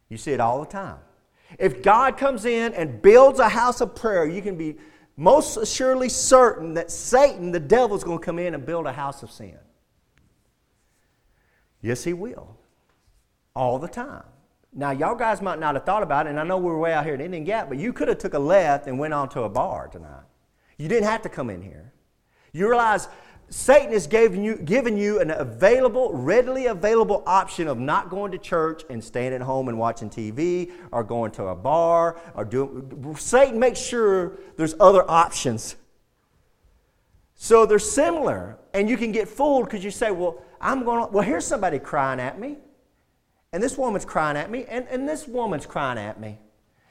[0.10, 1.00] You see it all the time.
[1.58, 4.78] If God comes in and builds a house of prayer, you can be
[5.16, 8.92] most assuredly certain that Satan, the devil, is going to come in and build a
[8.92, 9.58] house of sin.
[11.82, 12.58] Yes, he will.
[13.56, 14.24] All the time.
[14.74, 16.94] Now, y'all guys might not have thought about it, and I know we are way
[16.94, 19.30] out here at Indian Gap, but you could have took a left and went on
[19.30, 20.24] to a bar tonight.
[20.78, 21.94] You didn't have to come in here.
[22.52, 23.08] You realize
[23.50, 28.38] Satan has given you, given you an available, readily available option of not going to
[28.38, 33.16] church and staying at home and watching TV or going to a bar or doing.
[33.18, 35.78] Satan makes sure there's other options.
[37.36, 41.06] So they're similar, and you can get fooled because you say, "Well, I'm going.
[41.06, 42.58] To, well, here's somebody crying at me,
[43.54, 46.38] and this woman's crying at me, and, and this woman's crying at me,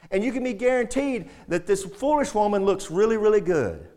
[0.09, 3.89] and you can be guaranteed that this foolish woman looks really, really good."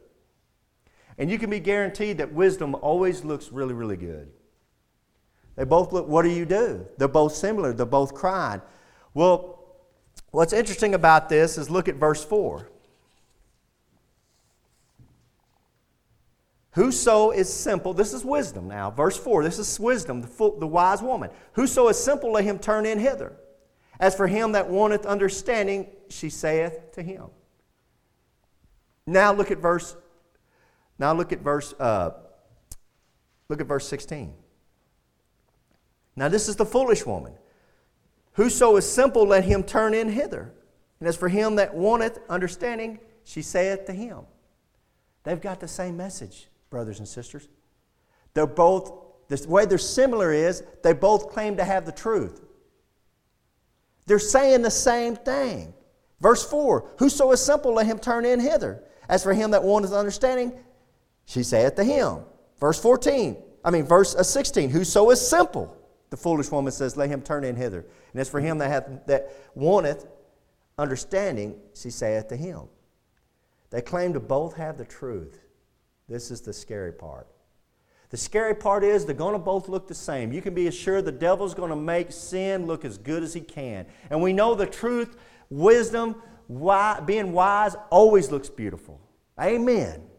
[1.20, 4.30] And you can be guaranteed that wisdom always looks really, really good.
[5.54, 6.86] They both look, what do you do?
[6.96, 8.62] They're both similar, they're both cried.
[9.12, 9.58] Well,
[10.30, 12.70] what's interesting about this is look at verse 4.
[16.70, 18.90] Whoso is simple, this is wisdom now.
[18.90, 20.28] Verse 4, this is wisdom, the,
[20.58, 21.28] the wise woman.
[21.52, 23.36] Whoso is simple, let him turn in hither.
[23.98, 27.26] As for him that wanteth understanding, she saith to him.
[29.06, 29.94] Now look at verse
[31.00, 32.10] now look at verse, uh,
[33.48, 34.34] look at verse 16.
[36.14, 37.32] Now, this is the foolish woman.
[38.34, 40.52] Whoso is simple, let him turn in hither.
[41.00, 44.20] And as for him that wanteth understanding, she saith to him.
[45.24, 47.48] They've got the same message, brothers and sisters.
[48.34, 48.92] They're both,
[49.28, 52.44] the way they're similar is they both claim to have the truth.
[54.06, 55.72] They're saying the same thing.
[56.20, 58.84] Verse 4 Whoso is simple, let him turn in hither.
[59.08, 60.52] As for him that wanteth understanding,
[61.30, 62.18] she saith to him.
[62.58, 65.76] Verse 14, I mean, verse uh, 16 Whoso is simple,
[66.10, 67.86] the foolish woman says, Let him turn in hither.
[68.12, 70.08] And as for him that, hath, that wanteth
[70.76, 72.62] understanding, she saith to him.
[73.70, 75.38] They claim to both have the truth.
[76.08, 77.28] This is the scary part.
[78.08, 80.32] The scary part is they're going to both look the same.
[80.32, 83.40] You can be assured the devil's going to make sin look as good as he
[83.40, 83.86] can.
[84.10, 85.16] And we know the truth,
[85.48, 86.16] wisdom,
[86.48, 89.00] why, being wise always looks beautiful.
[89.40, 90.09] Amen.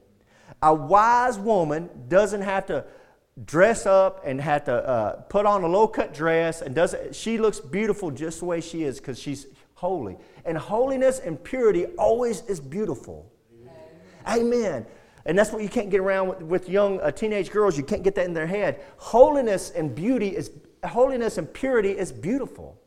[0.64, 2.86] A wise woman doesn't have to
[3.46, 7.38] dress up and have to uh, put on a low cut dress and does she
[7.38, 10.18] looks beautiful just the way she is because she's holy.
[10.46, 13.32] And holiness and purity always is beautiful.
[14.28, 14.86] Amen, amen.
[15.26, 17.78] and that's what you can't get around with, with young uh, teenage girls.
[17.78, 18.82] You can't get that in their head.
[18.98, 20.52] Holiness and beauty is
[20.84, 22.80] holiness and purity is beautiful.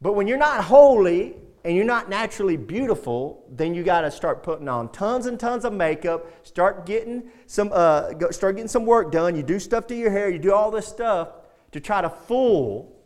[0.00, 4.42] But when you're not holy and you're not naturally beautiful, then you got to start
[4.42, 6.26] putting on tons and tons of makeup.
[6.46, 9.36] Start getting some, uh, start getting some work done.
[9.36, 10.30] You do stuff to your hair.
[10.30, 11.28] You do all this stuff
[11.72, 12.96] to try to fool,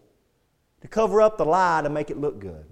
[0.82, 2.64] to cover up the lie to make it look good.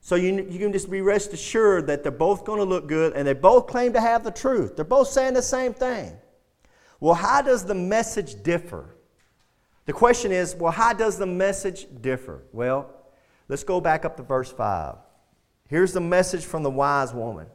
[0.00, 3.14] So you, you can just be rest assured that they're both going to look good,
[3.14, 4.76] and they both claim to have the truth.
[4.76, 6.12] They're both saying the same thing.
[6.98, 8.96] Well, how does the message differ?
[9.86, 12.42] The question is, well, how does the message differ?
[12.52, 13.01] Well,
[13.48, 14.96] Let's go back up to verse 5.
[15.68, 17.46] Here's the message from the wise woman.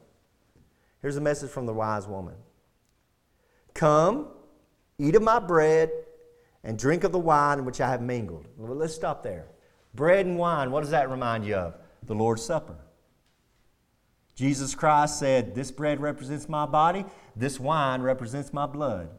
[1.02, 2.36] Here's the message from the wise woman
[3.74, 4.28] Come,
[4.98, 5.92] eat of my bread,
[6.64, 8.48] and drink of the wine which I have mingled.
[8.58, 9.48] Well, let's stop there.
[9.94, 11.76] Bread and wine, what does that remind you of?
[12.04, 12.78] The Lord's Supper.
[14.36, 19.10] Jesus Christ said, This bread represents my body, this wine represents my blood.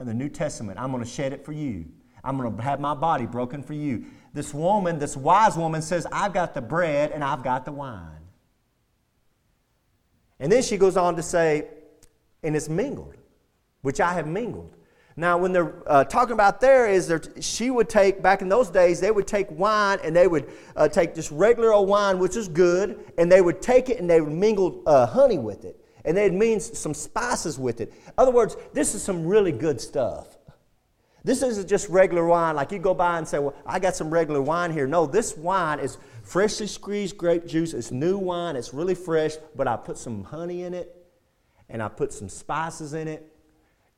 [0.00, 1.86] In the New Testament, I'm going to shed it for you.
[2.24, 6.06] I'm going to have my body broken for you this woman, this wise woman, says,
[6.12, 8.10] I've got the bread and I've got the wine.
[10.40, 11.68] And then she goes on to say,
[12.42, 13.14] and it's mingled,
[13.82, 14.76] which I have mingled.
[15.16, 18.98] Now, when they're uh, talking about there, is she would take, back in those days,
[18.98, 22.48] they would take wine and they would uh, take just regular old wine, which is
[22.48, 25.80] good, and they would take it and they would mingle uh, honey with it.
[26.04, 27.90] And they'd mean some spices with it.
[28.06, 30.36] In other words, this is some really good stuff.
[31.24, 34.10] This isn't just regular wine, like you go by and say, Well, I got some
[34.10, 34.86] regular wine here.
[34.86, 37.72] No, this wine is freshly squeezed grape juice.
[37.72, 40.94] It's new wine, it's really fresh, but I put some honey in it
[41.70, 43.30] and I put some spices in it.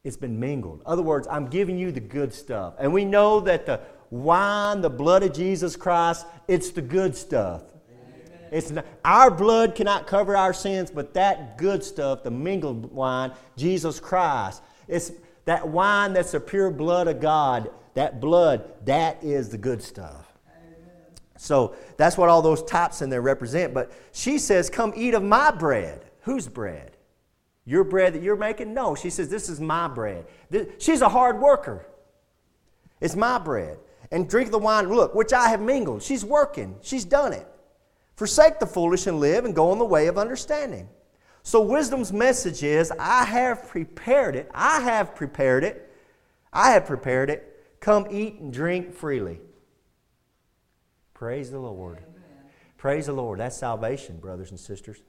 [0.04, 0.80] It's been mingled.
[0.80, 2.74] In other words, I'm giving you the good stuff.
[2.78, 7.62] And we know that the wine, the blood of Jesus Christ, it's the good stuff.
[8.52, 13.32] It's not, our blood cannot cover our sins, but that good stuff, the mingled wine,
[13.56, 15.10] Jesus Christ, it's,
[15.46, 20.26] that wine that's the pure blood of God, that blood, that is the good stuff.
[20.48, 20.90] Amen.
[21.38, 23.72] So that's what all those types in there represent.
[23.72, 26.04] But she says, Come eat of my bread.
[26.22, 26.96] Whose bread?
[27.64, 28.74] Your bread that you're making?
[28.74, 28.94] No.
[28.94, 30.26] She says, This is my bread.
[30.50, 31.86] This, she's a hard worker.
[33.00, 33.78] It's my bread.
[34.10, 36.02] And drink the wine, look, which I have mingled.
[36.02, 37.46] She's working, she's done it.
[38.16, 40.88] Forsake the foolish and live and go on the way of understanding.
[41.46, 44.50] So, wisdom's message is I have prepared it.
[44.52, 45.94] I have prepared it.
[46.52, 47.78] I have prepared it.
[47.78, 49.38] Come eat and drink freely.
[51.14, 51.98] Praise the Lord.
[51.98, 52.50] Amen.
[52.76, 53.38] Praise the Lord.
[53.38, 55.00] That's salvation, brothers and sisters.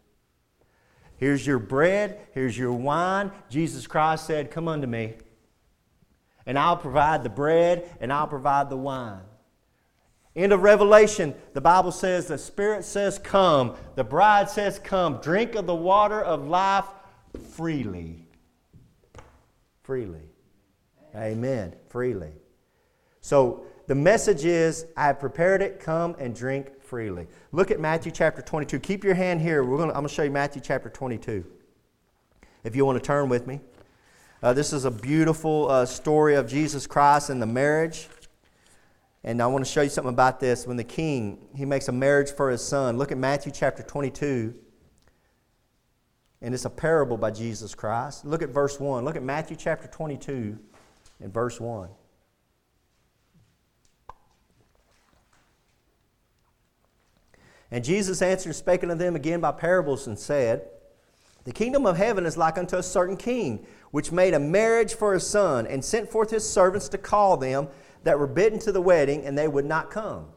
[1.16, 2.20] Here's your bread.
[2.36, 3.32] Here's your wine.
[3.50, 5.16] Jesus Christ said, Come unto me,
[6.46, 9.24] and I'll provide the bread and I'll provide the wine.
[10.38, 13.76] End of Revelation, the Bible says, the Spirit says, Come.
[13.96, 15.18] The bride says, Come.
[15.18, 16.86] Drink of the water of life
[17.54, 18.28] freely.
[19.82, 20.30] Freely.
[21.16, 21.74] Amen.
[21.90, 22.34] Freely.
[23.20, 25.80] So the message is, I have prepared it.
[25.80, 27.26] Come and drink freely.
[27.52, 28.80] Look at Matthew chapter 22.
[28.80, 29.64] Keep your hand here.
[29.64, 31.44] We're gonna, I'm going to show you Matthew chapter 22.
[32.64, 33.60] If you want to turn with me.
[34.44, 38.08] Uh, this is a beautiful uh, story of Jesus Christ and the marriage.
[39.28, 40.66] And I want to show you something about this.
[40.66, 42.98] When the king, he makes a marriage for his son.
[42.98, 44.56] Look at Matthew chapter 22.
[46.42, 48.24] And it's a parable by Jesus Christ.
[48.24, 49.04] Look at verse 1.
[49.04, 50.58] Look at Matthew chapter 22
[51.20, 51.90] and verse 1.
[57.70, 60.70] And Jesus answered, spake unto them again by parables, and said,
[61.44, 65.14] The kingdom of heaven is like unto a certain king, which made a marriage for
[65.14, 67.68] his son, and sent forth his servants to call them
[68.08, 70.28] that were bidden to the wedding, and they would not come.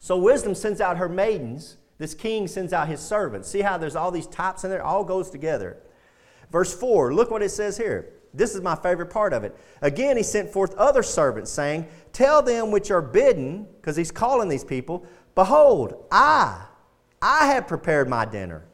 [0.00, 1.76] So wisdom sends out her maidens.
[1.98, 3.48] This king sends out his servants.
[3.48, 4.80] See how there's all these types in there?
[4.80, 5.76] It all goes together.
[6.50, 8.14] Verse 4, look what it says here.
[8.34, 9.56] This is my favorite part of it.
[9.82, 14.48] Again, he sent forth other servants, saying, Tell them which are bidden, because he's calling
[14.48, 16.60] these people, Behold, I,
[17.22, 18.64] I have prepared my dinner.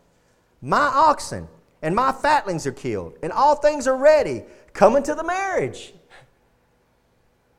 [0.62, 1.48] My oxen
[1.82, 4.44] and my fatlings are killed, and all things are ready.
[4.72, 5.92] Come into the marriage.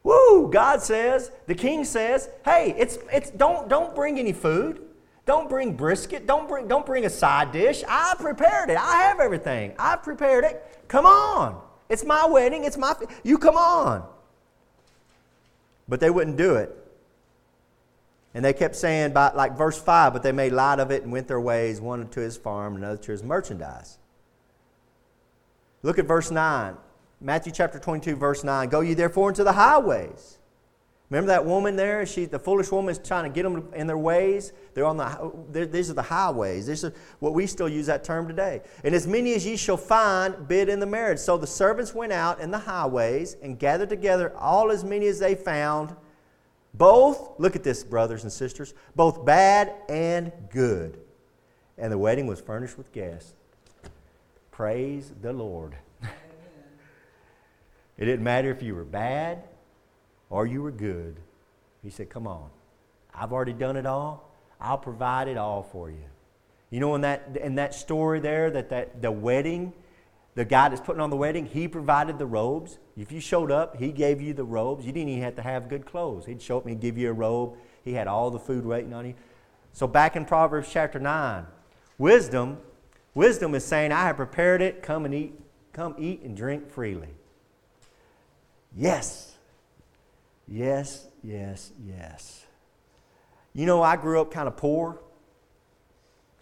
[0.07, 0.49] Woo!
[0.49, 4.81] God says, the king says, hey, it's, it's, don't, don't bring any food.
[5.25, 6.25] Don't bring brisket.
[6.25, 7.83] Don't bring, don't bring a side dish.
[7.85, 8.77] I prepared it.
[8.77, 9.73] I have everything.
[9.77, 10.65] I've prepared it.
[10.87, 11.61] Come on.
[11.89, 12.63] It's my wedding.
[12.63, 12.95] It's my.
[13.25, 14.07] You come on.
[15.89, 16.73] But they wouldn't do it.
[18.33, 21.11] And they kept saying, by, like verse 5, but they made light of it and
[21.11, 23.97] went their ways, one to his farm, another to his merchandise.
[25.83, 26.77] Look at verse 9.
[27.19, 28.69] Matthew chapter 22, verse 9.
[28.69, 30.37] Go ye therefore into the highways.
[31.09, 32.05] Remember that woman there?
[32.05, 34.51] She, the foolish woman is trying to get them in their ways.
[34.73, 36.67] They're on the, these are the highways.
[36.67, 38.61] These are what we still use that term today.
[38.83, 41.19] And as many as ye shall find, bid in the marriage.
[41.19, 45.17] So the servants went out in the highways and gathered together all as many as
[45.17, 45.95] they found
[46.73, 50.99] both, look at this, brothers and sisters, both bad and good.
[51.77, 53.33] And the wedding was furnished with guests.
[54.51, 55.77] Praise the Lord.
[57.97, 59.43] It didn't matter if you were bad
[60.29, 61.17] or you were good.
[61.83, 62.49] He said, Come on.
[63.13, 64.31] I've already done it all.
[64.61, 66.05] I'll provide it all for you.
[66.69, 69.73] You know, in that, in that story there, that, that the wedding,
[70.35, 72.77] the guy that's putting on the wedding, he provided the robes.
[72.97, 74.85] If you showed up, he gave you the robes.
[74.85, 76.25] You didn't even have to have good clothes.
[76.25, 77.55] He'd show up and he'd give you a robe.
[77.83, 79.15] He had all the food waiting on you.
[79.71, 81.45] So back in Proverbs chapter 9,
[81.97, 82.57] wisdom,
[83.13, 85.39] wisdom is saying, I have prepared it, come and eat,
[85.71, 87.16] come eat and drink freely.
[88.77, 89.33] Yes.
[90.47, 92.45] Yes, yes, yes.
[93.53, 95.01] You know, I grew up kind of poor.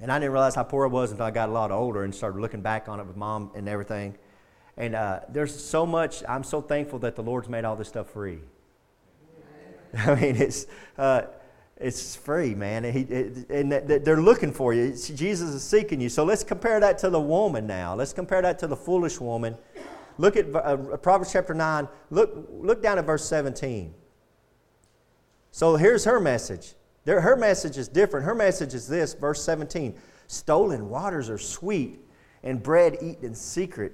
[0.02, 2.14] And I didn't realize how poor I was until I got a lot older and
[2.14, 4.18] started looking back on it with mom and everything.
[4.76, 8.10] And uh, there's so much, I'm so thankful that the Lord's made all this stuff
[8.10, 8.40] free.
[9.98, 10.66] I mean, it's,
[10.98, 11.22] uh,
[11.78, 12.84] it's free, man.
[12.84, 14.92] He, it, and they're looking for you.
[14.92, 16.10] Jesus is seeking you.
[16.10, 17.96] So let's compare that to the woman now.
[17.96, 19.56] Let's compare that to the foolish woman.
[20.18, 21.88] Look at uh, Proverbs chapter 9.
[22.10, 23.94] Look, look down at verse 17.
[25.52, 26.74] So here's her message.
[27.06, 28.26] Her message is different.
[28.26, 29.96] Her message is this, verse 17
[30.28, 32.00] Stolen waters are sweet,
[32.44, 33.94] and bread eaten in secret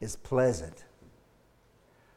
[0.00, 0.84] is pleasant.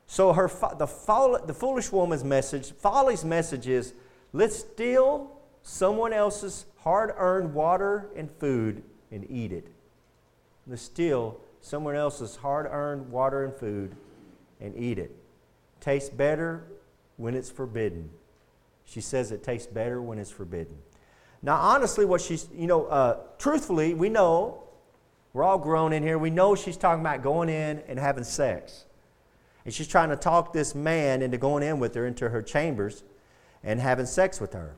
[0.07, 3.93] So her, the, the foolish woman's message, folly's message is
[4.31, 5.31] let's steal
[5.61, 9.67] someone else's hard earned water and food and eat it.
[10.67, 13.95] Let's steal someone else's hard earned water and food
[14.59, 15.15] and eat it.
[15.79, 16.65] Tastes better
[17.15, 18.09] when it's forbidden.
[18.83, 20.77] She says it tastes better when it's forbidden.
[21.41, 24.63] Now, honestly, what she's, you know, uh, truthfully, we know,
[25.31, 28.83] we're all grown in here, we know she's talking about going in and having sex.
[29.63, 33.03] And she's trying to talk this man into going in with her into her chambers
[33.63, 34.75] and having sex with her.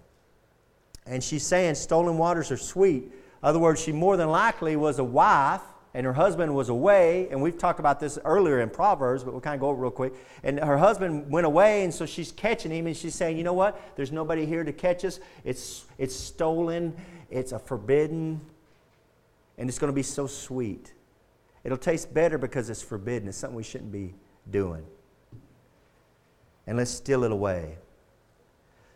[1.07, 3.05] And she's saying stolen waters are sweet.
[3.05, 3.11] In
[3.41, 5.61] other words, she more than likely was a wife
[5.95, 9.39] and her husband was away, and we've talked about this earlier in Proverbs, but we'll
[9.39, 10.13] kind of go over real quick.
[10.43, 13.53] And her husband went away, and so she's catching him, and she's saying, You know
[13.53, 13.81] what?
[13.95, 15.21] There's nobody here to catch us.
[15.45, 16.93] It's, it's stolen,
[17.31, 18.41] it's a forbidden,
[19.57, 20.91] and it's going to be so sweet.
[21.63, 23.29] It'll taste better because it's forbidden.
[23.29, 24.15] It's something we shouldn't be
[24.51, 24.85] doing.
[26.67, 27.77] And let's steal it away.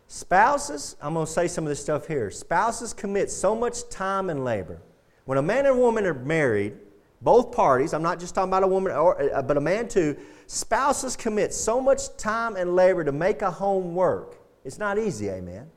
[0.06, 2.30] Spouses, I'm going to say some of this stuff here.
[2.30, 4.82] Spouses commit so much time and labor.
[5.24, 6.74] When a man and woman are married,
[7.22, 10.16] both parties, I'm not just talking about a woman, or, uh, but a man too,
[10.46, 14.38] spouses commit so much time and labor to make a home work.
[14.64, 15.70] It's not easy, amen.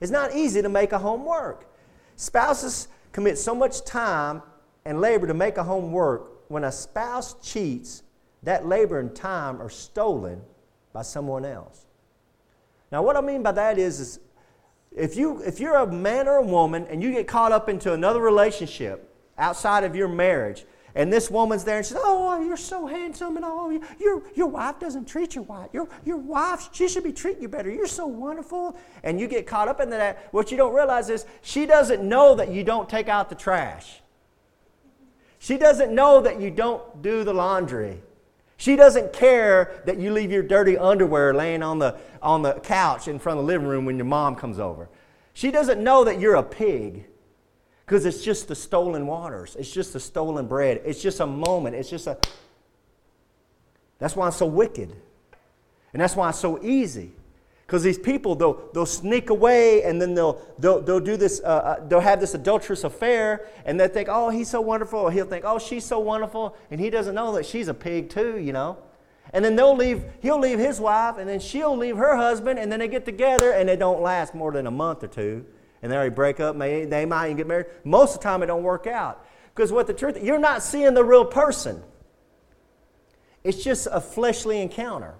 [0.00, 1.72] It's not easy to make a home work.
[2.16, 4.42] Spouses commit so much time
[4.84, 6.32] and labor to make a home work.
[6.48, 8.02] When a spouse cheats,
[8.42, 10.42] that labor and time are stolen
[10.92, 11.86] by someone else.
[12.90, 14.20] Now, what I mean by that is, is
[14.94, 17.92] if, you, if you're a man or a woman and you get caught up into
[17.92, 19.08] another relationship
[19.38, 20.64] outside of your marriage,
[20.94, 24.78] and this woman's there and says, Oh, you're so handsome, and oh, your, your wife
[24.78, 25.70] doesn't treat you right.
[25.72, 27.70] Your, your wife, she should be treating you better.
[27.70, 28.76] You're so wonderful.
[29.02, 30.28] And you get caught up in that.
[30.32, 34.00] What you don't realize is she doesn't know that you don't take out the trash.
[35.38, 38.00] She doesn't know that you don't do the laundry.
[38.58, 43.08] She doesn't care that you leave your dirty underwear laying on the, on the couch
[43.08, 44.88] in front of the living room when your mom comes over.
[45.32, 47.06] She doesn't know that you're a pig
[47.92, 51.76] Because it's just the stolen waters, it's just the stolen bread, it's just a moment,
[51.76, 52.16] it's just a.
[53.98, 54.96] That's why it's so wicked.
[55.92, 57.12] And that's why it's so easy.
[57.66, 61.46] Because these people, they'll, they'll sneak away and then they'll, they'll, they'll do this, uh,
[61.46, 65.00] uh, they'll have this adulterous affair and they'll think, oh, he's so wonderful.
[65.00, 66.56] Or he'll think, oh, she's so wonderful.
[66.70, 68.78] And he doesn't know that she's a pig too, you know.
[69.34, 72.72] And then they'll leave, he'll leave his wife and then she'll leave her husband and
[72.72, 75.44] then they get together and they don't last more than a month or two.
[75.82, 77.66] And they break up, may, they might even get married.
[77.84, 79.26] Most of the time it don't work out.
[79.54, 81.82] Because what the truth, you're not seeing the real person.
[83.44, 85.14] It's just a fleshly encounter.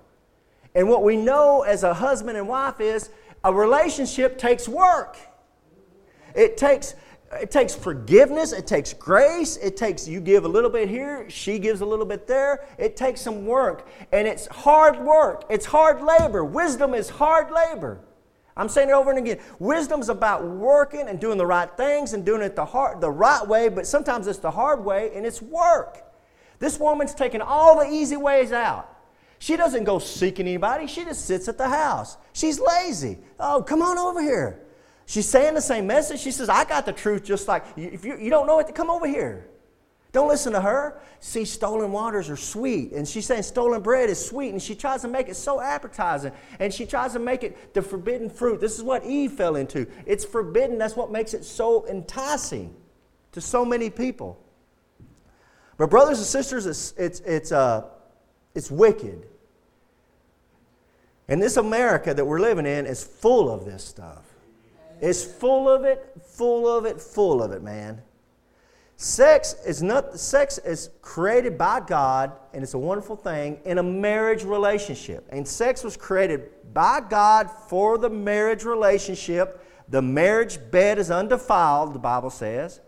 [0.74, 3.10] And what we know as a husband and wife is
[3.44, 5.16] a relationship takes work.
[6.34, 6.94] It takes
[7.40, 11.58] it takes forgiveness, it takes grace, it takes you give a little bit here, she
[11.58, 12.66] gives a little bit there.
[12.76, 15.44] It takes some work, and it's hard work.
[15.48, 16.44] It's hard labor.
[16.44, 18.00] Wisdom is hard labor.
[18.56, 19.38] I'm saying it over and again.
[19.58, 23.46] Wisdom's about working and doing the right things and doing it the hard, the right
[23.46, 26.02] way, but sometimes it's the hard way and it's work.
[26.58, 28.88] This woman's taking all the easy ways out.
[29.38, 30.86] She doesn't go seeking anybody.
[30.86, 32.16] She just sits at the house.
[32.32, 33.18] She's lazy.
[33.40, 34.60] Oh, come on over here.
[35.06, 36.20] She's saying the same message.
[36.20, 38.90] She says, I got the truth just like, if you, you don't know it, come
[38.90, 39.48] over here.
[40.12, 41.00] Don't listen to her.
[41.20, 42.92] See, stolen waters are sweet.
[42.92, 44.50] And she's saying stolen bread is sweet.
[44.50, 46.32] And she tries to make it so appetizing.
[46.58, 48.60] And she tries to make it the forbidden fruit.
[48.60, 49.86] This is what Eve fell into.
[50.04, 50.76] It's forbidden.
[50.76, 52.74] That's what makes it so enticing
[53.32, 54.38] to so many people.
[55.78, 57.84] But, brothers and sisters, it's, it's, it's, uh,
[58.54, 59.26] it's wicked.
[61.26, 64.24] And this America that we're living in is full of this stuff.
[65.00, 68.02] It's full of it, full of it, full of it, man.
[69.02, 73.82] Sex is not sex is created by God and it's a wonderful thing in a
[73.82, 75.26] marriage relationship.
[75.30, 79.66] And sex was created by God for the marriage relationship.
[79.88, 82.78] The marriage bed is undefiled, the Bible says.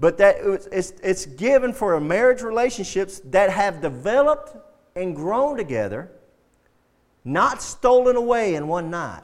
[0.00, 0.38] But that
[0.72, 4.56] it's, it's given for marriage relationships that have developed
[4.96, 6.10] and grown together
[7.24, 9.22] not stolen away in one night.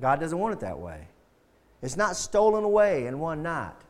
[0.00, 1.06] God doesn't want it that way.
[1.82, 3.85] It's not stolen away in one night.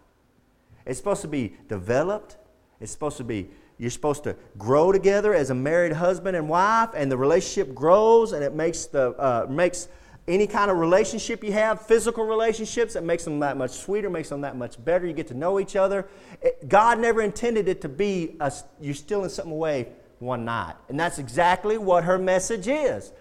[0.87, 2.37] It's supposed to be developed.
[2.81, 6.91] It's supposed to be, you're supposed to grow together as a married husband and wife,
[6.95, 9.89] and the relationship grows and it makes, the, uh, makes
[10.29, 14.29] any kind of relationship you have, physical relationships, it makes them that much sweeter, makes
[14.29, 15.07] them that much better.
[15.07, 16.09] You get to know each other.
[16.43, 20.75] It, God never intended it to be a, you're stealing something away one night.
[20.89, 23.13] And that's exactly what her message is.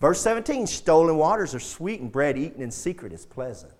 [0.00, 3.72] Verse 17 stolen waters are sweet, and bread eaten in secret is pleasant.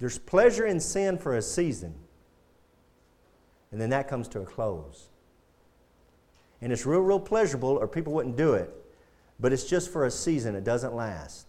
[0.00, 1.94] There's pleasure in sin for a season,
[3.70, 5.08] and then that comes to a close.
[6.60, 8.74] And it's real, real pleasurable, or people wouldn't do it,
[9.38, 11.46] but it's just for a season, it doesn't last.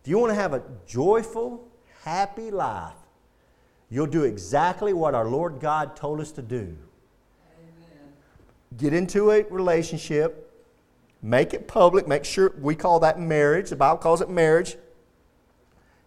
[0.00, 1.68] If you want to have a joyful,
[2.04, 2.94] happy life,
[3.90, 6.56] you'll do exactly what our Lord God told us to do.
[6.56, 8.12] Amen.
[8.78, 10.52] Get into a relationship
[11.22, 12.08] Make it public.
[12.08, 13.70] Make sure we call that marriage.
[13.70, 14.76] The Bible calls it marriage.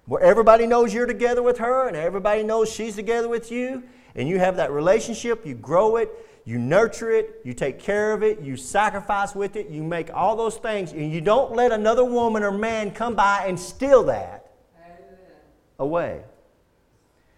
[0.06, 3.84] Where everybody knows you're together with her and everybody knows she's together with you.
[4.16, 5.45] And you have that relationship.
[5.45, 6.10] You grow it.
[6.45, 7.41] You nurture it.
[7.43, 8.39] You take care of it.
[8.39, 9.70] You sacrifice with it.
[9.70, 10.91] You make all those things.
[10.91, 14.51] And you don't let another woman or man come by and steal that
[15.80, 16.24] away.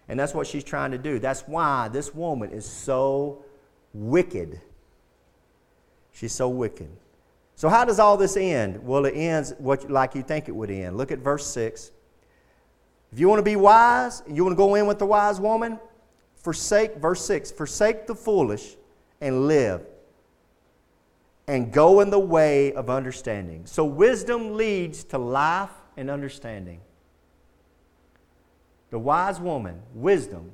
[0.08, 1.18] And that's what she's trying to do.
[1.18, 3.44] That's why this woman is so
[3.92, 4.60] wicked.
[6.12, 6.88] She's so wicked.
[7.56, 8.84] So, how does all this end?
[8.84, 10.96] Well, it ends what, like you think it would end.
[10.96, 11.92] Look at verse 6.
[13.12, 15.78] If you want to be wise, you want to go in with the wise woman,
[16.36, 18.76] forsake, verse 6, forsake the foolish
[19.20, 19.86] and live,
[21.46, 23.64] and go in the way of understanding.
[23.64, 26.80] So, wisdom leads to life and understanding.
[28.90, 30.52] The wise woman, wisdom,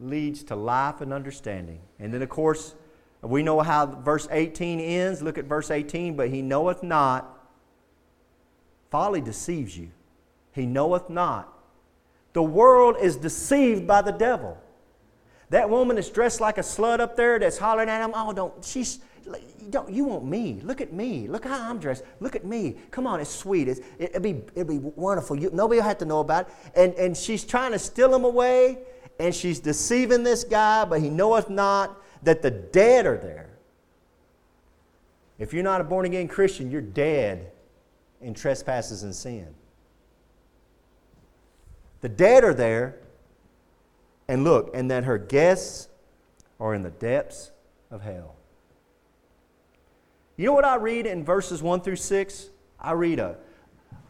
[0.00, 1.80] leads to life and understanding.
[1.98, 2.74] And then, of course,
[3.22, 5.22] we know how verse 18 ends.
[5.22, 6.16] Look at verse 18.
[6.16, 7.30] But he knoweth not.
[8.90, 9.90] Folly deceives you.
[10.52, 11.53] He knoweth not.
[12.34, 14.58] The world is deceived by the devil.
[15.50, 18.10] That woman is dressed like a slut up there that's hollering at him.
[18.12, 18.98] Oh, don't, she's,
[19.70, 20.60] don't, you want me.
[20.64, 21.28] Look at me.
[21.28, 22.02] Look how I'm dressed.
[22.18, 22.76] Look at me.
[22.90, 23.68] Come on, it's sweet.
[23.68, 25.38] It's, it, will be, it'll be wonderful.
[25.38, 26.54] You, nobody will have to know about it.
[26.74, 28.78] And, and she's trying to steal him away,
[29.20, 33.50] and she's deceiving this guy, but he knoweth not that the dead are there.
[35.38, 37.52] If you're not a born again Christian, you're dead
[38.20, 39.54] in trespasses and sin.
[42.04, 42.96] The dead are there,
[44.28, 45.88] and look, and that her guests
[46.60, 47.50] are in the depths
[47.90, 48.36] of hell.
[50.36, 52.50] You know what I read in verses 1 through 6?
[52.78, 53.38] I read a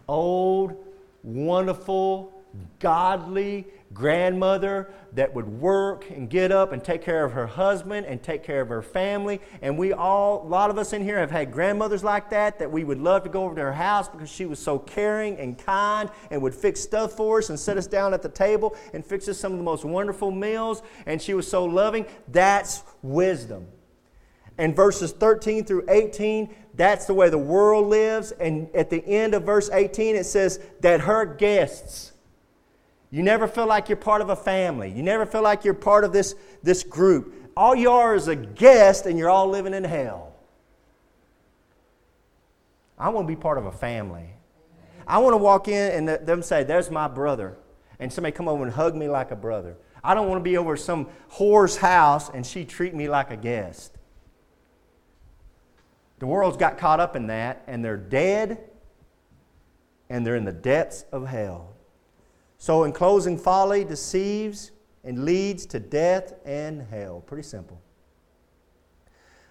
[0.08, 0.74] old,
[1.22, 2.32] wonderful,
[2.80, 3.64] godly,
[3.94, 8.42] grandmother that would work and get up and take care of her husband and take
[8.42, 9.40] care of her family.
[9.62, 12.70] And we all, a lot of us in here have had grandmothers like that, that
[12.70, 15.56] we would love to go over to her house because she was so caring and
[15.56, 19.06] kind and would fix stuff for us and set us down at the table and
[19.06, 20.82] fix us some of the most wonderful meals.
[21.06, 22.06] And she was so loving.
[22.28, 23.68] That's wisdom.
[24.58, 28.32] And verses 13 through 18, that's the way the world lives.
[28.32, 32.12] And at the end of verse 18, it says that her guests,
[33.14, 34.90] you never feel like you're part of a family.
[34.90, 36.34] You never feel like you're part of this,
[36.64, 37.52] this group.
[37.56, 40.32] All you are is a guest, and you're all living in hell.
[42.98, 44.30] I want to be part of a family.
[45.06, 47.56] I want to walk in and them say, There's my brother.
[48.00, 49.76] And somebody come over and hug me like a brother.
[50.02, 53.36] I don't want to be over some whore's house and she treat me like a
[53.36, 53.96] guest.
[56.18, 58.58] The world's got caught up in that, and they're dead,
[60.10, 61.73] and they're in the depths of hell.
[62.64, 64.70] So, in closing, folly deceives
[65.04, 67.20] and leads to death and hell.
[67.26, 67.78] Pretty simple.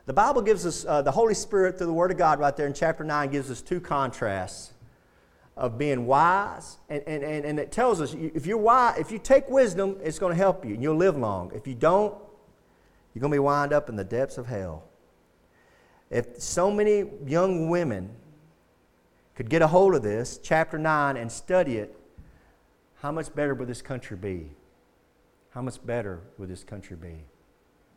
[0.07, 2.65] The Bible gives us, uh, the Holy Spirit, through the Word of God, right there
[2.65, 4.73] in chapter 9, gives us two contrasts
[5.55, 6.79] of being wise.
[6.89, 10.17] And, and, and, and it tells us if you're wise, if you take wisdom, it's
[10.17, 11.51] going to help you and you'll live long.
[11.53, 12.15] If you don't,
[13.13, 14.85] you're going to be wind up in the depths of hell.
[16.09, 18.09] If so many young women
[19.35, 21.99] could get a hold of this, chapter 9, and study it,
[23.03, 24.49] how much better would this country be?
[25.49, 27.25] How much better would this country be?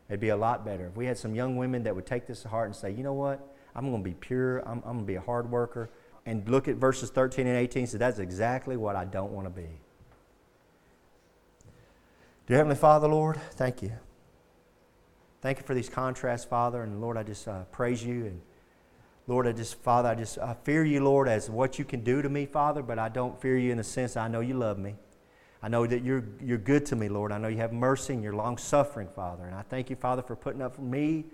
[0.09, 0.89] It'd be a lot better.
[0.89, 3.05] If we had some young women that would take this to heart and say, you
[3.05, 3.55] know what?
[3.77, 4.69] I'm going to be pure.
[4.69, 5.91] I'm, I'm going to be a hard worker.
[6.27, 9.47] And look at verses 13 and 18 and say, that's exactly what I don't want
[9.47, 9.69] to be.
[12.49, 13.93] Dear Heavenly Father, Lord, thank you.
[15.41, 16.83] Thank you for these contrasts, Father.
[16.83, 18.27] And Lord, I just uh, praise you.
[18.27, 18.41] And
[19.29, 22.23] Lord, I just, Father, I just I fear you, Lord, as what you can do
[22.23, 24.79] to me, Father, but I don't fear you in the sense I know you love
[24.79, 24.95] me.
[25.63, 27.33] I know that you're, you're good to me, Lord.
[27.33, 29.45] I know you have mercy and you're long suffering, Father.
[29.47, 31.25] And I thank you, Father, for putting up for me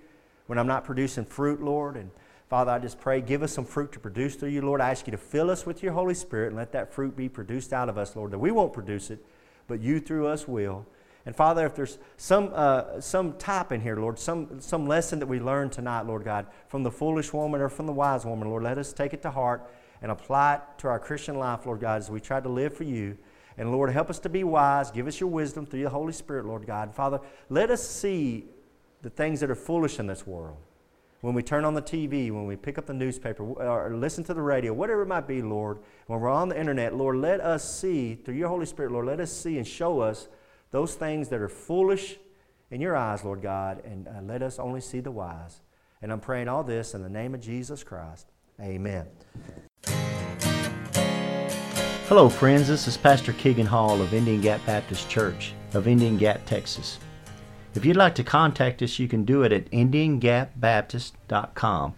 [0.47, 1.97] when I'm not producing fruit, Lord.
[1.97, 2.11] And
[2.49, 4.81] Father, I just pray, give us some fruit to produce through you, Lord.
[4.81, 7.29] I ask you to fill us with your Holy Spirit and let that fruit be
[7.29, 9.23] produced out of us, Lord, that we won't produce it,
[9.69, 10.87] but you through us will.
[11.25, 15.27] And Father, if there's some, uh, some type in here, Lord, some, some lesson that
[15.27, 18.65] we learned tonight, Lord God, from the foolish woman or from the wise woman, Lord,
[18.65, 19.69] let us take it to heart
[20.03, 22.85] and apply it to our Christian life, Lord God, as we try to live for
[22.85, 23.17] you.
[23.57, 24.91] And Lord, help us to be wise.
[24.91, 26.93] Give us your wisdom through the Holy Spirit, Lord God.
[26.93, 28.47] Father, let us see
[29.03, 30.57] the things that are foolish in this world.
[31.21, 34.35] When we turn on the TV, when we pick up the newspaper, or listen to
[34.35, 37.79] the radio, whatever it might be, Lord, when we're on the internet, Lord, let us
[37.79, 40.27] see, through your Holy Spirit, Lord, let us see and show us
[40.73, 42.17] those things that are foolish
[42.71, 45.61] in your eyes, Lord God, and uh, let us only see the wise.
[46.01, 48.33] And I'm praying all this in the name of Jesus Christ.
[48.61, 49.07] Amen.
[52.09, 52.67] Hello, friends.
[52.69, 56.99] This is Pastor Keegan Hall of Indian Gap Baptist Church of Indian Gap, Texas.
[57.75, 61.95] If you'd like to contact us, you can do it at IndianGapBaptist.com.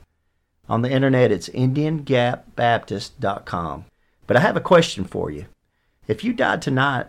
[0.68, 3.85] On the internet, it's IndianGapBaptist.com.
[4.27, 5.47] But I have a question for you.
[6.07, 7.09] If you died tonight,